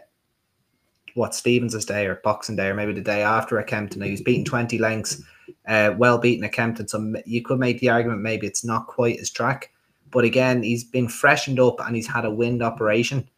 [1.14, 4.02] what Stevens' day or Boxing Day or maybe the day after at Kempton.
[4.02, 5.22] He was beaten 20 lengths,
[5.66, 6.88] uh, well beaten at Kempton.
[6.88, 9.70] So you could make the argument maybe it's not quite his track.
[10.10, 13.28] But again, he's been freshened up and he's had a wind operation.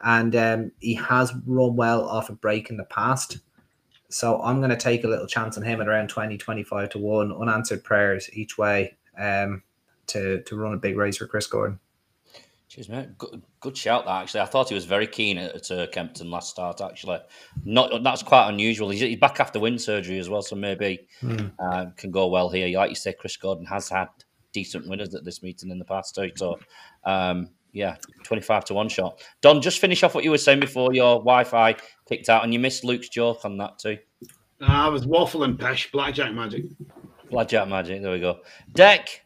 [0.00, 3.38] And um, he has run well off a break in the past.
[4.10, 6.98] So I'm going to take a little chance on him at around 20, 25 to
[6.98, 9.62] 1, unanswered prayers each way um,
[10.06, 11.78] to, to run a big race for Chris Gordon.
[12.68, 13.16] Cheers, mate.
[13.16, 14.04] Good, good shout.
[14.04, 16.82] That actually, I thought he was very keen at, at uh, Kempton last start.
[16.82, 17.20] Actually,
[17.64, 18.90] not that's quite unusual.
[18.90, 21.46] He's, he's back after wind surgery as well, so maybe Hmm.
[21.58, 22.68] uh, can go well here.
[22.76, 24.08] Like you say, Chris Gordon has had
[24.52, 26.30] decent winners at this meeting in the past too.
[26.36, 26.58] So,
[27.04, 29.22] um, yeah, twenty-five to one shot.
[29.40, 31.74] Don, just finish off what you were saying before your Wi-Fi
[32.06, 33.96] kicked out, and you missed Luke's joke on that too.
[34.60, 36.64] I was waffling pish, blackjack magic.
[37.30, 38.02] Blackjack magic.
[38.02, 38.40] There we go.
[38.74, 39.24] Deck.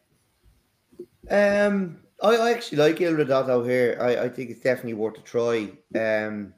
[1.29, 3.97] Um, I, I actually like Il Ridoto here.
[3.99, 5.69] I, I think it's definitely worth a try.
[5.95, 6.53] Um,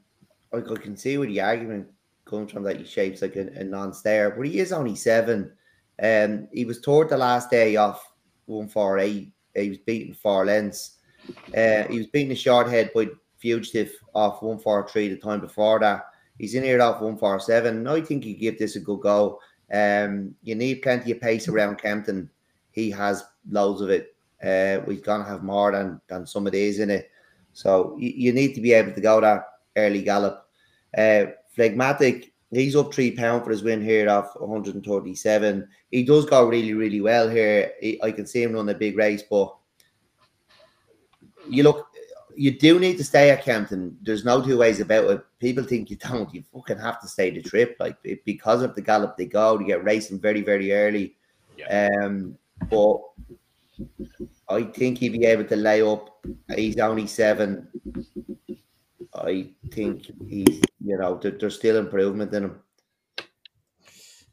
[0.54, 1.88] I, I can see where the argument
[2.24, 5.52] comes from that he shapes like a, a non-stayer, but he is only seven.
[6.00, 8.12] Um, he was toward the last day off
[8.46, 9.32] one four eight.
[9.54, 10.48] He was beaten four.
[10.48, 10.70] Uh,
[11.88, 13.08] he was beaten a short head by
[13.38, 16.06] Fugitive off one four three the time before that.
[16.38, 17.86] He's in here off one four seven.
[17.86, 19.40] I think he give this a good go.
[19.72, 22.30] Um, you need plenty of pace around Kempton.
[22.70, 24.15] He has loads of it.
[24.42, 27.10] Uh, we're gonna have more than than some of these in it.
[27.52, 30.46] So you, you need to be able to go that early gallop.
[30.96, 35.68] Uh, phlegmatic, he's up three pound for his win here off 137.
[35.90, 37.72] He does go really, really well here.
[37.80, 39.54] He, I can see him run a big race, but
[41.48, 41.86] you look,
[42.36, 43.96] you do need to stay at Kempton.
[44.02, 45.24] There's no two ways about it.
[45.40, 46.32] People think you don't.
[46.34, 49.56] You fucking have to stay the trip, like because of the gallop they go.
[49.56, 51.16] They get racing very, very early.
[51.70, 52.36] Um,
[52.70, 53.00] but
[54.48, 56.24] I think he'd be able to lay up.
[56.54, 57.68] He's only seven.
[59.14, 62.60] I think he's, you know, there, there's still improvement in him.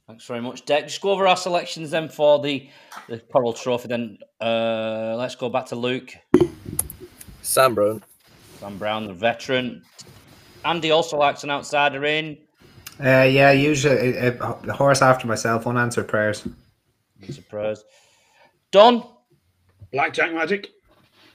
[0.07, 0.87] Thanks very much, Deck.
[0.87, 2.69] Just go over our selections then for the
[3.07, 3.87] the Coral Trophy.
[3.87, 6.13] Then uh, let's go back to Luke.
[7.41, 8.03] Sam Brown.
[8.59, 9.83] Sam Brown, the veteran.
[10.65, 12.37] Andy also likes an outsider in.
[12.99, 16.47] Uh, yeah, usually uh, uh, the horse after myself, unanswered prayers.
[17.29, 17.83] Surprise.
[18.71, 19.03] Don.
[19.93, 20.71] Blackjack magic.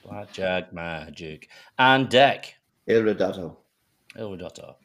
[0.05, 1.49] Blackjack Magic.
[1.77, 2.53] And Deck.
[2.87, 3.55] Il Ridoto.
[4.17, 4.75] Ilridotto.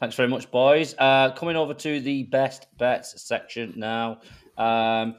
[0.00, 0.96] Thanks very much, boys.
[0.98, 4.20] Uh, coming over to the best bets section now.
[4.58, 5.14] Um,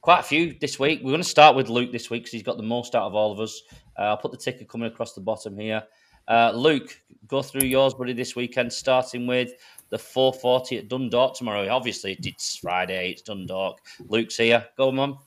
[0.00, 1.00] quite a few this week.
[1.02, 3.14] We're going to start with Luke this week because he's got the most out of
[3.14, 3.62] all of us.
[3.96, 5.84] Uh, I'll put the ticker coming across the bottom here.
[6.26, 9.52] Uh, Luke, go through yours, buddy, this weekend, starting with
[9.90, 11.68] the 440 at Dundalk tomorrow.
[11.68, 13.80] Obviously, it's Friday, it's Dundalk.
[14.08, 14.66] Luke's here.
[14.76, 15.18] Go, Mum.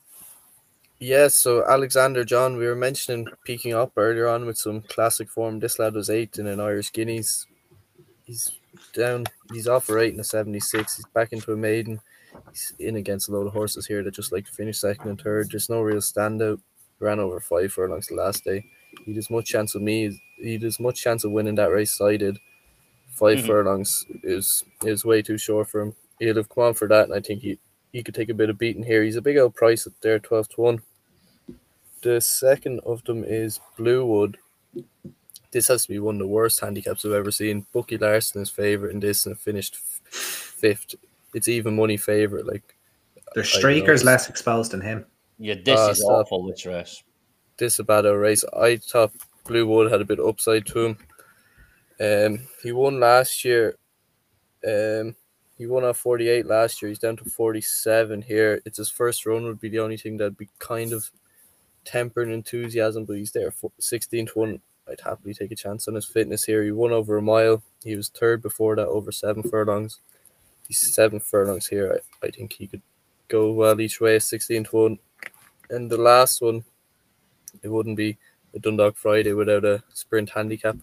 [1.02, 5.58] Yes, so Alexander John, we were mentioning peaking up earlier on with some classic form.
[5.58, 7.46] This lad was eight in an Irish Guineas.
[8.24, 8.60] He's
[8.94, 10.96] down, he's off for eight in a 76.
[10.96, 12.00] He's back into a maiden.
[12.52, 15.20] he's in against a load of horses here that just like to finish second and
[15.20, 15.50] third.
[15.50, 16.60] There's no real standout.
[17.00, 18.64] Ran over five furlongs the last day.
[19.04, 20.20] He has much chance of me.
[20.38, 21.98] He has much chance of winning that race.
[21.98, 22.38] Did.
[23.14, 23.46] 5 Mhm.
[23.46, 25.96] furlongs is is way too short for him.
[26.20, 27.58] He'd have come on for that, and I think he
[27.92, 29.02] he could take a bit of beating here.
[29.02, 30.82] He's a big old price up there, twelve to one.
[32.02, 34.36] The second of them is Bluewood.
[35.52, 37.66] This has to be one of the worst handicaps I've ever seen.
[37.72, 40.94] Bucky Larson is favourite in this and finished f- fifth.
[41.34, 42.46] It's even money favourite.
[42.46, 42.74] Like
[43.34, 45.04] There's I streakers less exposed than him.
[45.38, 46.26] Yeah, this Ah, is stop.
[46.26, 46.46] awful.
[46.46, 47.02] This race.
[47.58, 48.44] this about a bad race.
[48.56, 49.12] I thought
[49.44, 50.96] Bluewood had a bit of upside to him.
[52.00, 53.76] Um, he won last year.
[54.66, 55.14] Um,
[55.58, 56.88] he won at 48 last year.
[56.88, 58.60] He's down to 47 here.
[58.64, 61.08] It's his first run would be the only thing that'd be kind of
[61.84, 64.60] tempering enthusiasm, but he's there for 16 to 1.
[64.88, 66.62] I'd happily take a chance on his fitness here.
[66.64, 67.62] He won over a mile.
[67.84, 70.00] He was third before that, over seven furlongs.
[70.66, 72.00] He's seven furlongs here.
[72.22, 72.82] I, I think he could
[73.28, 74.98] go well each way, 16 to 1.
[75.70, 76.64] And the last one,
[77.62, 78.18] it wouldn't be
[78.54, 80.76] a Dundalk Friday without a sprint handicap.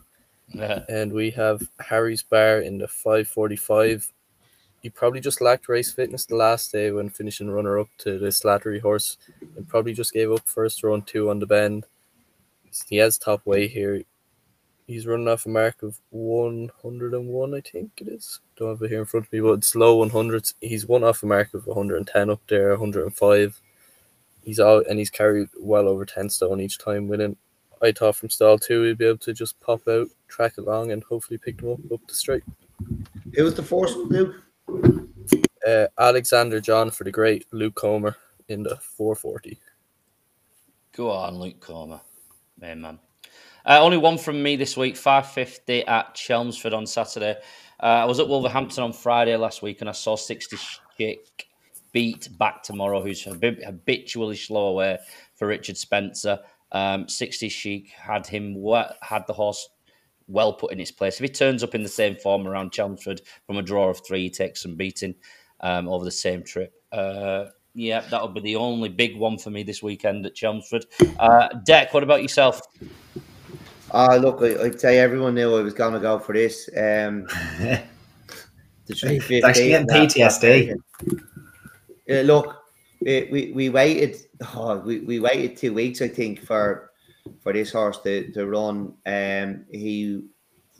[0.47, 0.83] Yeah.
[0.89, 4.11] And we have Harry's Bar in the 545.
[4.81, 8.27] He probably just lacked race fitness the last day when finishing runner up to the
[8.27, 9.17] Slattery horse
[9.55, 11.85] and probably just gave up first run two on the bend.
[12.87, 14.03] He has top weight here.
[14.87, 18.39] He's running off a mark of 101, I think it is.
[18.55, 20.53] Don't have it here in front of me, but it's low 100s.
[20.61, 23.61] He's one off a mark of 110 up there, 105.
[24.43, 27.35] He's out and he's carried well over 10 stone each time winning.
[27.81, 31.03] I thought from stall two he'd be able to just pop out, track along, and
[31.03, 32.43] hopefully pick them up up the straight.
[33.35, 34.35] Who was the first one, Luke?
[35.67, 38.15] Uh, Alexander John for the great Luke Comer
[38.47, 39.59] in the 440.
[40.95, 42.01] Go on, Luke Comer.
[42.59, 42.99] Man, man.
[43.65, 47.35] Uh, only one from me this week, 550 at Chelmsford on Saturday.
[47.81, 50.57] Uh, I was at Wolverhampton on Friday last week and I saw 60
[50.97, 51.47] Chick
[51.91, 54.97] beat back tomorrow, who's habitually slow away
[55.35, 56.39] for Richard Spencer.
[56.71, 58.55] Um, 60 Chic had him
[59.01, 59.69] had the horse
[60.29, 61.15] well put in its place.
[61.15, 64.23] If he turns up in the same form around Chelmsford from a draw of three,
[64.23, 65.15] he takes some beating
[65.59, 66.73] um, over the same trip.
[66.91, 70.85] Uh, yeah, that'll be the only big one for me this weekend at Chelmsford.
[71.19, 72.61] Uh, Deck, what about yourself?
[73.91, 76.69] Ah, look, I, I'd say everyone knew I was going to go for this.
[76.77, 77.23] Um,
[77.59, 79.43] the 350.
[79.43, 80.75] Actually getting PTSD.
[82.07, 82.55] Yeah, look,
[83.01, 84.17] it, we we waited.
[84.55, 86.88] Oh, we, we waited two weeks, I think, for
[87.41, 88.93] for this horse to, to run.
[89.05, 90.23] Um, he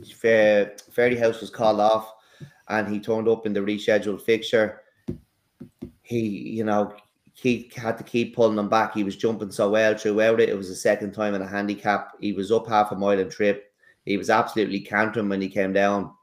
[0.08, 2.14] Fair, Fairyhouse was called off,
[2.68, 4.82] and he turned up in the rescheduled fixture.
[6.02, 6.94] He, you know,
[7.34, 8.94] he had to keep pulling him back.
[8.94, 10.50] He was jumping so well throughout it.
[10.50, 12.14] It was the second time in a handicap.
[12.20, 13.72] He was up half a mile and trip.
[14.06, 16.14] He was absolutely countering when he came down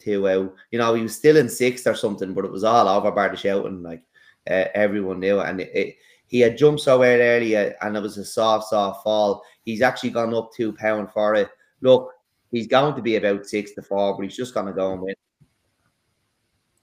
[0.00, 2.88] to, uh, you know, he was still in sixth or something, but it was all
[2.88, 3.82] over bar the shouting.
[3.82, 4.02] Like
[4.48, 5.96] uh, everyone knew, and it, it,
[6.28, 9.42] he had jumped so well earlier, and it was a soft, soft fall.
[9.64, 11.48] He's actually gone up two pound for it.
[11.80, 12.10] Look,
[12.50, 15.02] he's going to be about six to four, but he's just going to go and
[15.02, 15.14] win.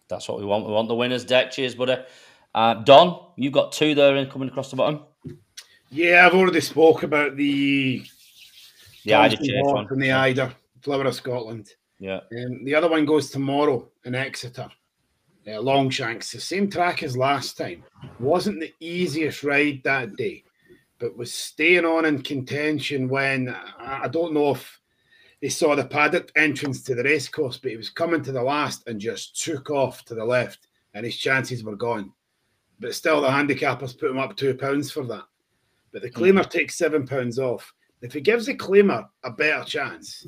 [0.07, 0.65] That's what we want.
[0.67, 1.51] We want the winners, Deck.
[1.51, 1.97] Cheers, buddy.
[2.53, 5.01] Uh, Don, you've got two there and coming across the bottom.
[5.89, 8.03] Yeah, I've already spoke about the
[9.03, 9.87] Yeah, I did Thompson chase Hawk one.
[9.91, 11.69] and the Eider, Flower of Scotland.
[11.99, 12.19] Yeah.
[12.37, 14.69] Um, the other one goes tomorrow in Exeter.
[15.47, 17.83] Uh, Longshanks, the same track as last time.
[18.19, 20.43] Wasn't the easiest ride that day,
[20.97, 24.81] but was staying on in contention when I I don't know if
[25.41, 28.87] they saw the paddock entrance to the racecourse, but he was coming to the last
[28.87, 32.11] and just took off to the left, and his chances were gone.
[32.79, 35.25] But still, the handicappers put him up two pounds for that.
[35.91, 37.71] But the claimer takes seven pounds off.
[38.01, 40.25] If he gives the claimer a better chance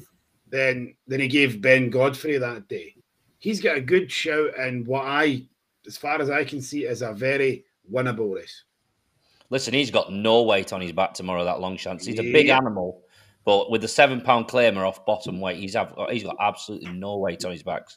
[0.47, 2.95] than than he gave Ben Godfrey that day,
[3.39, 5.43] he's got a good shout and what I,
[5.85, 8.63] as far as I can see, is a very winnable race.
[9.49, 11.45] Listen, he's got no weight on his back tomorrow.
[11.45, 12.05] That long chance.
[12.05, 13.01] He's a big animal,
[13.45, 17.17] but with the seven pound claimer off bottom weight, he's have, he's got absolutely no
[17.17, 17.88] weight on his back.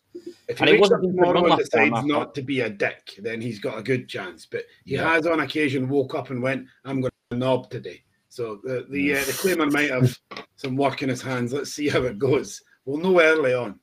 [0.47, 3.41] If And he it wakes up tomorrow and decides not to be a dick, then
[3.41, 4.47] he's got a good chance.
[4.47, 5.12] But he Yeah.
[5.12, 9.14] has on occasion woke up and went, "I'm going to knob today." So the the,
[9.14, 10.16] uh, the claimer might have
[10.55, 11.53] some work in his hands.
[11.53, 12.62] Let's see how it goes.
[12.84, 13.80] We'll know early on.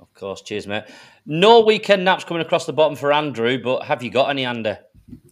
[0.00, 0.84] Of course, cheers, mate.
[1.26, 4.74] No weekend naps coming across the bottom for Andrew, but have you got any, Andy?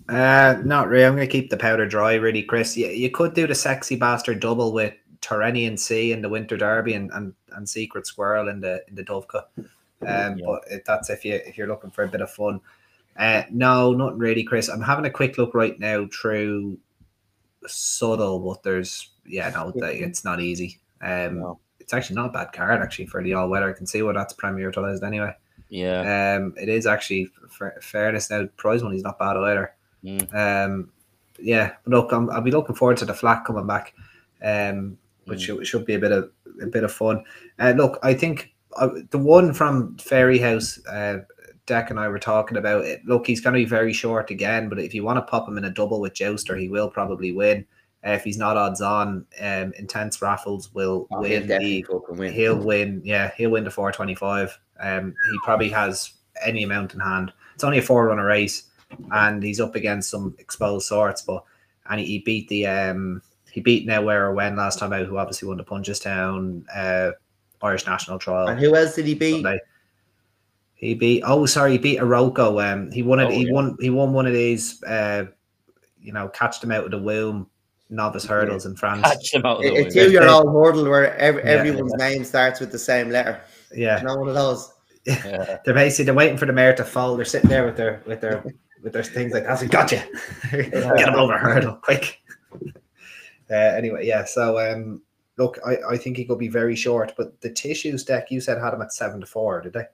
[0.08, 1.04] Uh, not really.
[1.04, 2.76] I'm going to keep the powder dry, really, Chris.
[2.76, 6.94] You, you could do the sexy bastard double with Tyrrhenian Sea in the Winter Derby
[6.94, 9.44] and, and, and Secret Squirrel in the in the Dovecote.
[9.56, 10.44] Um, Yeah.
[10.44, 12.60] but it, that's if you if you're looking for a bit of fun.
[13.16, 14.68] Uh, no, not really, Chris.
[14.68, 16.78] I'm having a quick look right now through
[17.66, 20.80] Southwell, but there's yeah, no, it's not easy.
[21.00, 21.58] Um, No.
[21.82, 23.68] It's actually not a bad card actually for the all weather.
[23.68, 25.34] I can see why that's premier televised anyway.
[25.68, 26.36] Yeah.
[26.36, 28.46] Um, it is actually for fairness now.
[28.56, 29.74] Prize money's not bad either.
[30.04, 30.34] Mm.
[30.34, 30.90] Um,
[31.38, 33.94] yeah, but look, I'm, I'll be looking forward to the flat coming back,
[34.42, 35.44] um, which Mm.
[35.44, 36.30] should, should be a bit of
[36.60, 37.24] a bit of fun.
[37.58, 41.20] Uh, look, I think uh, the one from Fairy House, uh,
[41.66, 43.04] Deck and I were talking about it.
[43.06, 45.56] Look, he's going to be very short again, but if you want to pop him
[45.56, 47.64] in a double with Jouster, he will probably win.
[48.04, 52.14] Uh, if he's not odds on, um, intense raffles will Oh, he'll win definitely the
[52.14, 52.32] win.
[52.32, 53.00] He'll win.
[53.04, 54.58] Yeah, he'll win the 425.
[54.80, 57.32] Um, he probably has any amount in hand.
[57.54, 58.64] It's only a four runner race,
[59.12, 61.22] and he's up against some exposed sorts.
[61.22, 61.44] But
[61.88, 63.22] and he, he beat the um
[63.52, 67.12] he beat Now Where or When last time out, who obviously won the Punchestown uh,
[67.62, 68.48] Irish National Trial.
[68.48, 69.42] And who else did he beat?
[69.42, 69.60] Sunday.
[70.74, 71.22] He beat.
[71.24, 72.64] Oh, sorry, he beat Aroko.
[72.64, 73.26] Um, he won it.
[73.26, 73.52] Oh, he yeah.
[73.52, 73.76] won.
[73.78, 74.82] He won one of these.
[74.82, 75.26] Uh,
[76.00, 77.46] you know, catched him out of the womb
[77.92, 79.02] novice hurdles in France.
[79.02, 81.50] Catch them out of the A, a two-year-old hurdle where every, Yeah.
[81.50, 83.40] everyone's name starts with the same letter.
[83.74, 84.72] Yeah, You know one of those.
[85.04, 85.58] Yeah.
[85.64, 87.16] they're basically they're waiting for the mare to fall.
[87.16, 88.44] They're sitting there with their with their
[88.82, 90.04] with their things like that's gotcha.
[90.50, 92.20] Get them over hurdle quick.
[93.50, 94.24] Uh, anyway, yeah.
[94.24, 95.02] So um,
[95.36, 98.56] look, I, I think he could be very short, but the tissues deck you said
[98.58, 99.84] had him at seven to four, did they?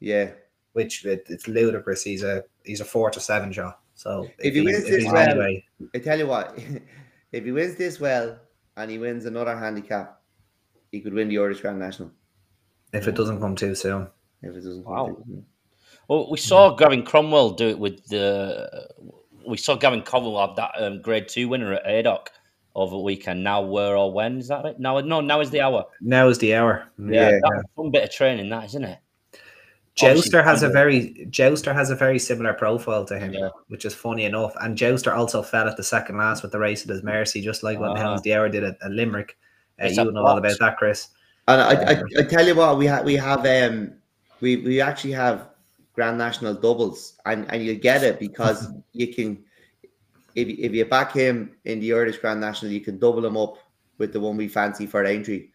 [0.00, 0.32] Yeah.
[0.74, 2.02] Which it, it's ludicrous.
[2.02, 3.80] He's a he's a four to seven shot.
[3.94, 6.58] So If he wins this he's anyway, I tell you what,
[7.32, 8.38] if he wins this well
[8.76, 10.20] and he wins another handicap,
[10.92, 12.10] he could win the Irish Grand National.
[12.92, 14.08] if it doesn't come too soon.
[14.42, 14.84] If it doesn't.
[14.84, 15.16] Wow.
[16.08, 18.88] Well, we saw Gavin Cromwell do it with the.
[19.46, 22.28] We saw Gavin Cromwell have that um, Grade Two winner at Adoc
[22.74, 23.42] over the weekend.
[23.42, 24.78] Now, where or when is that right?
[24.78, 25.86] Now, no, now is the hour.
[26.00, 26.86] Now is the hour.
[26.98, 27.40] Yeah, Yeah.
[27.42, 28.98] that's a fun bit of training, that isn't it?
[29.96, 33.48] Jouster has a very Jouster has a very similar profile to him, Yeah.
[33.68, 34.54] which is funny enough.
[34.60, 37.62] And Jouster also fell at the second last with the race at his mercy, just
[37.62, 37.94] like what Ah.
[37.94, 39.36] the Helms the Hour did at, at Limerick.
[39.80, 40.54] Uh, It's you a know all box.
[40.56, 41.08] about that, Chris.
[41.48, 43.92] And I, I, I tell you what, we have we have um
[44.40, 45.48] we we actually have
[45.94, 49.42] Grand National doubles, and and you get it because you can
[50.34, 53.36] if you- if you back him in the Irish Grand National, you can double him
[53.38, 53.56] up
[53.96, 55.48] with the one we fancy for Aintree,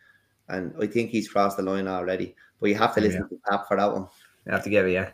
[0.49, 2.35] and I think he's crossed the line already.
[2.59, 4.07] But you have to listen to Tap for that one.
[4.45, 5.11] You have to give it, yeah.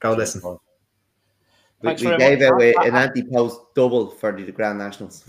[0.00, 0.58] Go listen.
[1.80, 2.50] We, we gave much.
[2.50, 5.24] away I- an anti-post double for the Grand Nationals.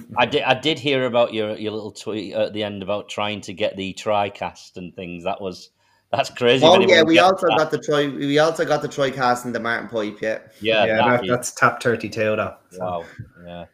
[0.16, 0.42] I did.
[0.42, 3.76] I did hear about your your little tweet at the end about trying to get
[3.76, 5.24] the TriCast and things.
[5.24, 5.70] That was
[6.10, 6.64] that's crazy.
[6.64, 7.58] Oh yeah, we also that.
[7.58, 8.10] got the Troy.
[8.10, 10.18] We also got the Troy cast and the Martin Pipe.
[10.22, 10.84] Yeah, yeah.
[10.84, 12.56] yeah, that'd that, be- that's top thirty-two though.
[12.70, 13.04] So, wow.
[13.44, 13.64] Yeah.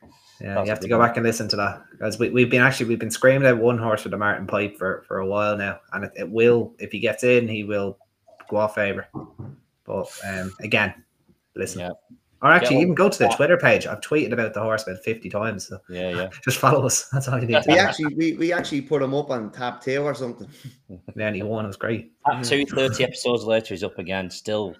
[0.40, 1.08] yeah, that's you have to go one.
[1.08, 3.78] back and listen to that because we, we've been actually we've been screaming at one
[3.78, 6.90] horse with the Martin Pipe for for a while now, and it, it will if
[6.90, 7.96] he gets in, he will
[8.48, 9.08] go off favor.
[9.84, 10.94] But um, again,
[11.54, 11.80] listen.
[11.80, 11.92] Yeah.
[12.40, 13.36] Or actually, Yeah, even go to the yeah.
[13.36, 13.86] Twitter page.
[13.86, 15.66] I've tweeted about the horse about fifty times.
[15.66, 16.10] So Yeah.
[16.10, 16.28] Yeah.
[16.44, 17.08] just follow us.
[17.08, 17.62] That's all you need.
[17.62, 17.80] To we do.
[17.80, 20.48] actually we, we actually put him up on tab two or something.
[21.14, 21.64] Then he won.
[21.64, 22.12] It was great.
[22.30, 24.30] At two thirty episodes later, he's up again.
[24.30, 24.76] Still,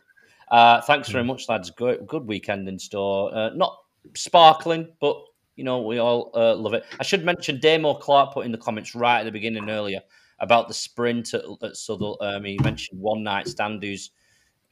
[0.51, 1.71] uh, thanks very much, lads.
[1.71, 3.35] Good, good weekend in store.
[3.35, 3.77] Uh, not
[4.15, 5.21] sparkling, but
[5.57, 6.85] you know we all uh, love it.
[7.01, 10.01] I should mention Damo Clark put in the comments right at the beginning earlier
[10.41, 12.17] about the sprint at, at Southwell.
[12.21, 14.11] Um, he mentioned one night stand who's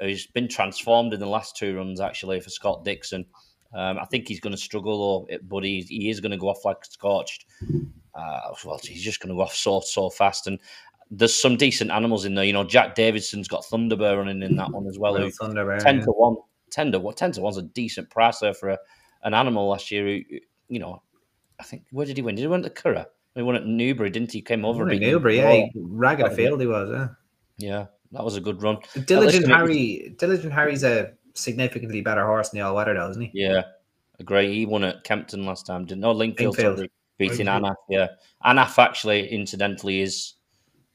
[0.01, 3.25] who's been transformed in the last two runs actually for Scott Dixon.
[3.75, 6.49] Um, I think he's going to struggle, though, but he, he is going to go
[6.49, 7.47] off like scorched.
[8.15, 10.59] Uh, well, he's just going to go off so so fast, and
[11.11, 12.45] there's some decent animals in there.
[12.45, 15.17] You know, Jack Davison's got Thunderbird running in that one as well.
[15.17, 16.37] Who, Thunderbird, ten to one,
[16.71, 17.17] ten to what?
[17.17, 18.79] Ten to one's a decent price there for a,
[19.25, 20.07] an animal last year.
[20.07, 20.37] Who,
[20.69, 21.03] you know,
[21.59, 22.37] I think where did he win?
[22.37, 23.07] Did he win at the Curragh?
[23.37, 24.41] He won at Newbury, didn't he?
[24.43, 24.89] Came over.
[24.89, 26.91] At Newbury, yeah, he- ragged a field he was.
[26.91, 27.09] Yeah.
[27.59, 28.79] yeah, that was a good run.
[29.05, 33.11] Diligent it was- Harry, Diligent Harry's a significantly better horse in the all weather, though,
[33.11, 33.31] isn't he?
[33.35, 33.63] Yeah,
[34.19, 34.53] agree.
[34.55, 36.01] He won at Kempton last time, didn't?
[36.01, 36.77] No, Lingfield, Lingfield.
[36.79, 37.47] sorry, beating.
[37.47, 37.75] Anaf.
[37.91, 38.09] Yeah,
[38.45, 40.35] Anaf actually, incidentally, is.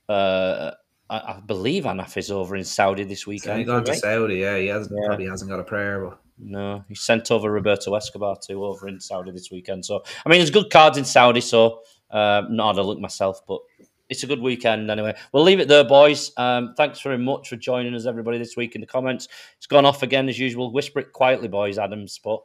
[0.09, 0.71] Uh,
[1.09, 3.59] I, I believe Anaf is over in Saudi this So weekend.
[3.59, 3.95] he gone to?
[3.95, 4.57] Saudi, yeah.
[4.57, 5.07] He hasn't Yeah.
[5.07, 8.99] probably hasn't got a prayer, but No, he sent over Roberto Escobar too over in
[8.99, 9.85] Saudi this weekend.
[9.85, 11.41] So I mean, there's good cards in Saudi.
[11.41, 11.81] So
[12.11, 13.61] uh, not had a look myself, but
[14.09, 15.15] it's a good weekend anyway.
[15.31, 16.31] We'll leave it there, boys.
[16.35, 19.29] Um, thanks very much for joining us, everybody, this week in the comments.
[19.57, 20.73] It's gone off again as usual.
[20.73, 21.77] Whisper it quietly, boys.
[21.77, 22.41] Adam's spot.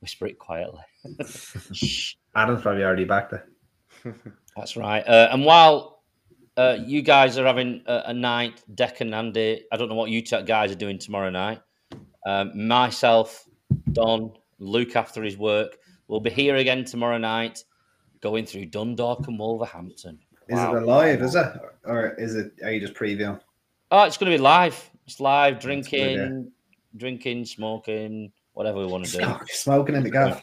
[0.00, 0.82] Whisper it quietly.
[2.34, 3.46] Adam's probably already back there.
[4.56, 5.06] That's right.
[5.06, 6.02] Uh, and while
[6.56, 10.10] uh, you guys are having a, a night, Deck and Andy, I don't know what
[10.10, 11.60] you guys are doing tomorrow night.
[12.26, 13.44] Um, myself,
[13.92, 17.64] Don, Luke after his work, will be here again tomorrow night,
[18.24, 20.18] going through Dundalk and Wolverhampton.
[20.48, 20.76] Is Wow.
[20.76, 21.22] it alive?
[21.22, 21.46] Is it,
[21.84, 22.52] or is it?
[22.64, 23.38] Are you just previewing?
[23.90, 24.90] Oh, it's going to be live.
[25.06, 26.50] It's live, good, drinking,
[26.96, 29.36] drinking, smoking, whatever we want to do.
[29.48, 30.42] Smoking in the Going gaff.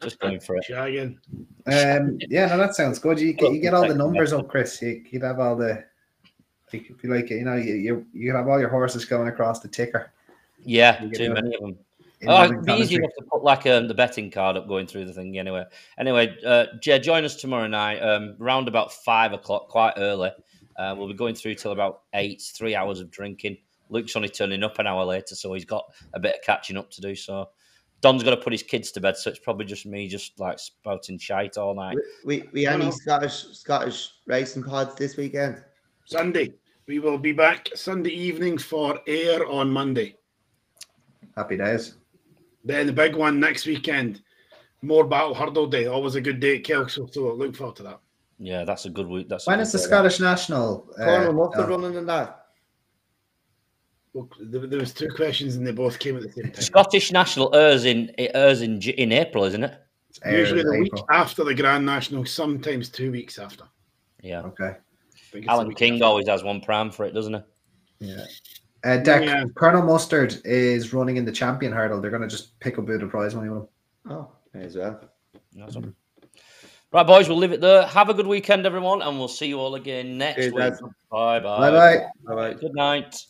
[0.00, 0.64] Just going for it.
[0.70, 1.18] Shagging.
[1.66, 3.18] Um, yeah, no, that sounds good.
[3.18, 4.80] You get you get all the numbers up, Chris.
[4.80, 5.84] You, you'd have all the
[6.72, 9.68] if you like, you know, you you, you have all your horses going across the
[9.68, 10.12] ticker.
[10.64, 11.78] Yeah, too many of them.
[12.20, 14.86] In Oh, it'd be easy enough to put like um, the betting card up going
[14.86, 15.64] through the thing anyway.
[15.98, 20.30] Anyway, uh, Jay, join us tomorrow night, um, round about five o'clock, quite early.
[20.76, 23.56] Uh, we'll be going through till about eight, three hours of drinking.
[23.90, 26.90] Luke's only turning up an hour later, so he's got a bit of catching up
[26.90, 27.14] to do.
[27.14, 27.48] So
[28.00, 30.58] Don's got to put his kids to bed, so it's probably just me just like
[30.58, 31.96] spouting shite all night.
[32.24, 32.90] We we No, any no.
[32.90, 35.62] Scottish Scottish racing pods this weekend.
[36.04, 36.54] Sunday.
[36.86, 40.16] We will be back Sunday evening for air on Monday.
[41.36, 41.96] Happy days.
[42.68, 44.20] Then the big one next weekend.
[44.84, 45.86] Morebattle Hurdle Day.
[45.86, 48.00] Always a good day at Kelso, so look forward to that.
[48.38, 49.26] Yeah, that's a good week.
[49.26, 49.64] That's a When the.
[49.64, 50.86] Scottish national?
[51.00, 51.76] uh, Cornwall Muffler no.
[51.76, 52.44] running in that.
[54.12, 56.62] Well, there, there was two questions and they both came at the same time.
[56.62, 59.74] Scottish National airs in it airs in in April, isn't it?
[60.22, 63.64] Airs Usually the in week after the Grand National, sometimes two weeks after.
[64.22, 64.42] Yeah.
[64.42, 64.64] Okay.
[64.64, 64.70] I
[65.32, 66.04] think it's the Alan King after.
[66.04, 68.08] always has one pram for it, doesn't he?
[68.08, 68.24] Yeah.
[68.84, 69.44] Uh, Deck, Yeah.
[69.54, 72.00] Colonel Mustard is running in the champion hurdle.
[72.00, 73.68] They're going to just pick up a bit of prize money with him.
[74.10, 75.00] Oh, may as well.
[75.54, 75.94] Nice one.
[76.92, 77.86] Right, boys, we'll leave it there.
[77.86, 80.60] Have a good weekend, everyone, and we'll see you all again next Cheers, week.
[80.60, 80.80] lads.
[81.10, 81.58] Bye bye.
[81.58, 82.06] Bye bye.
[82.24, 82.54] Bye bye.
[82.54, 83.26] Good night.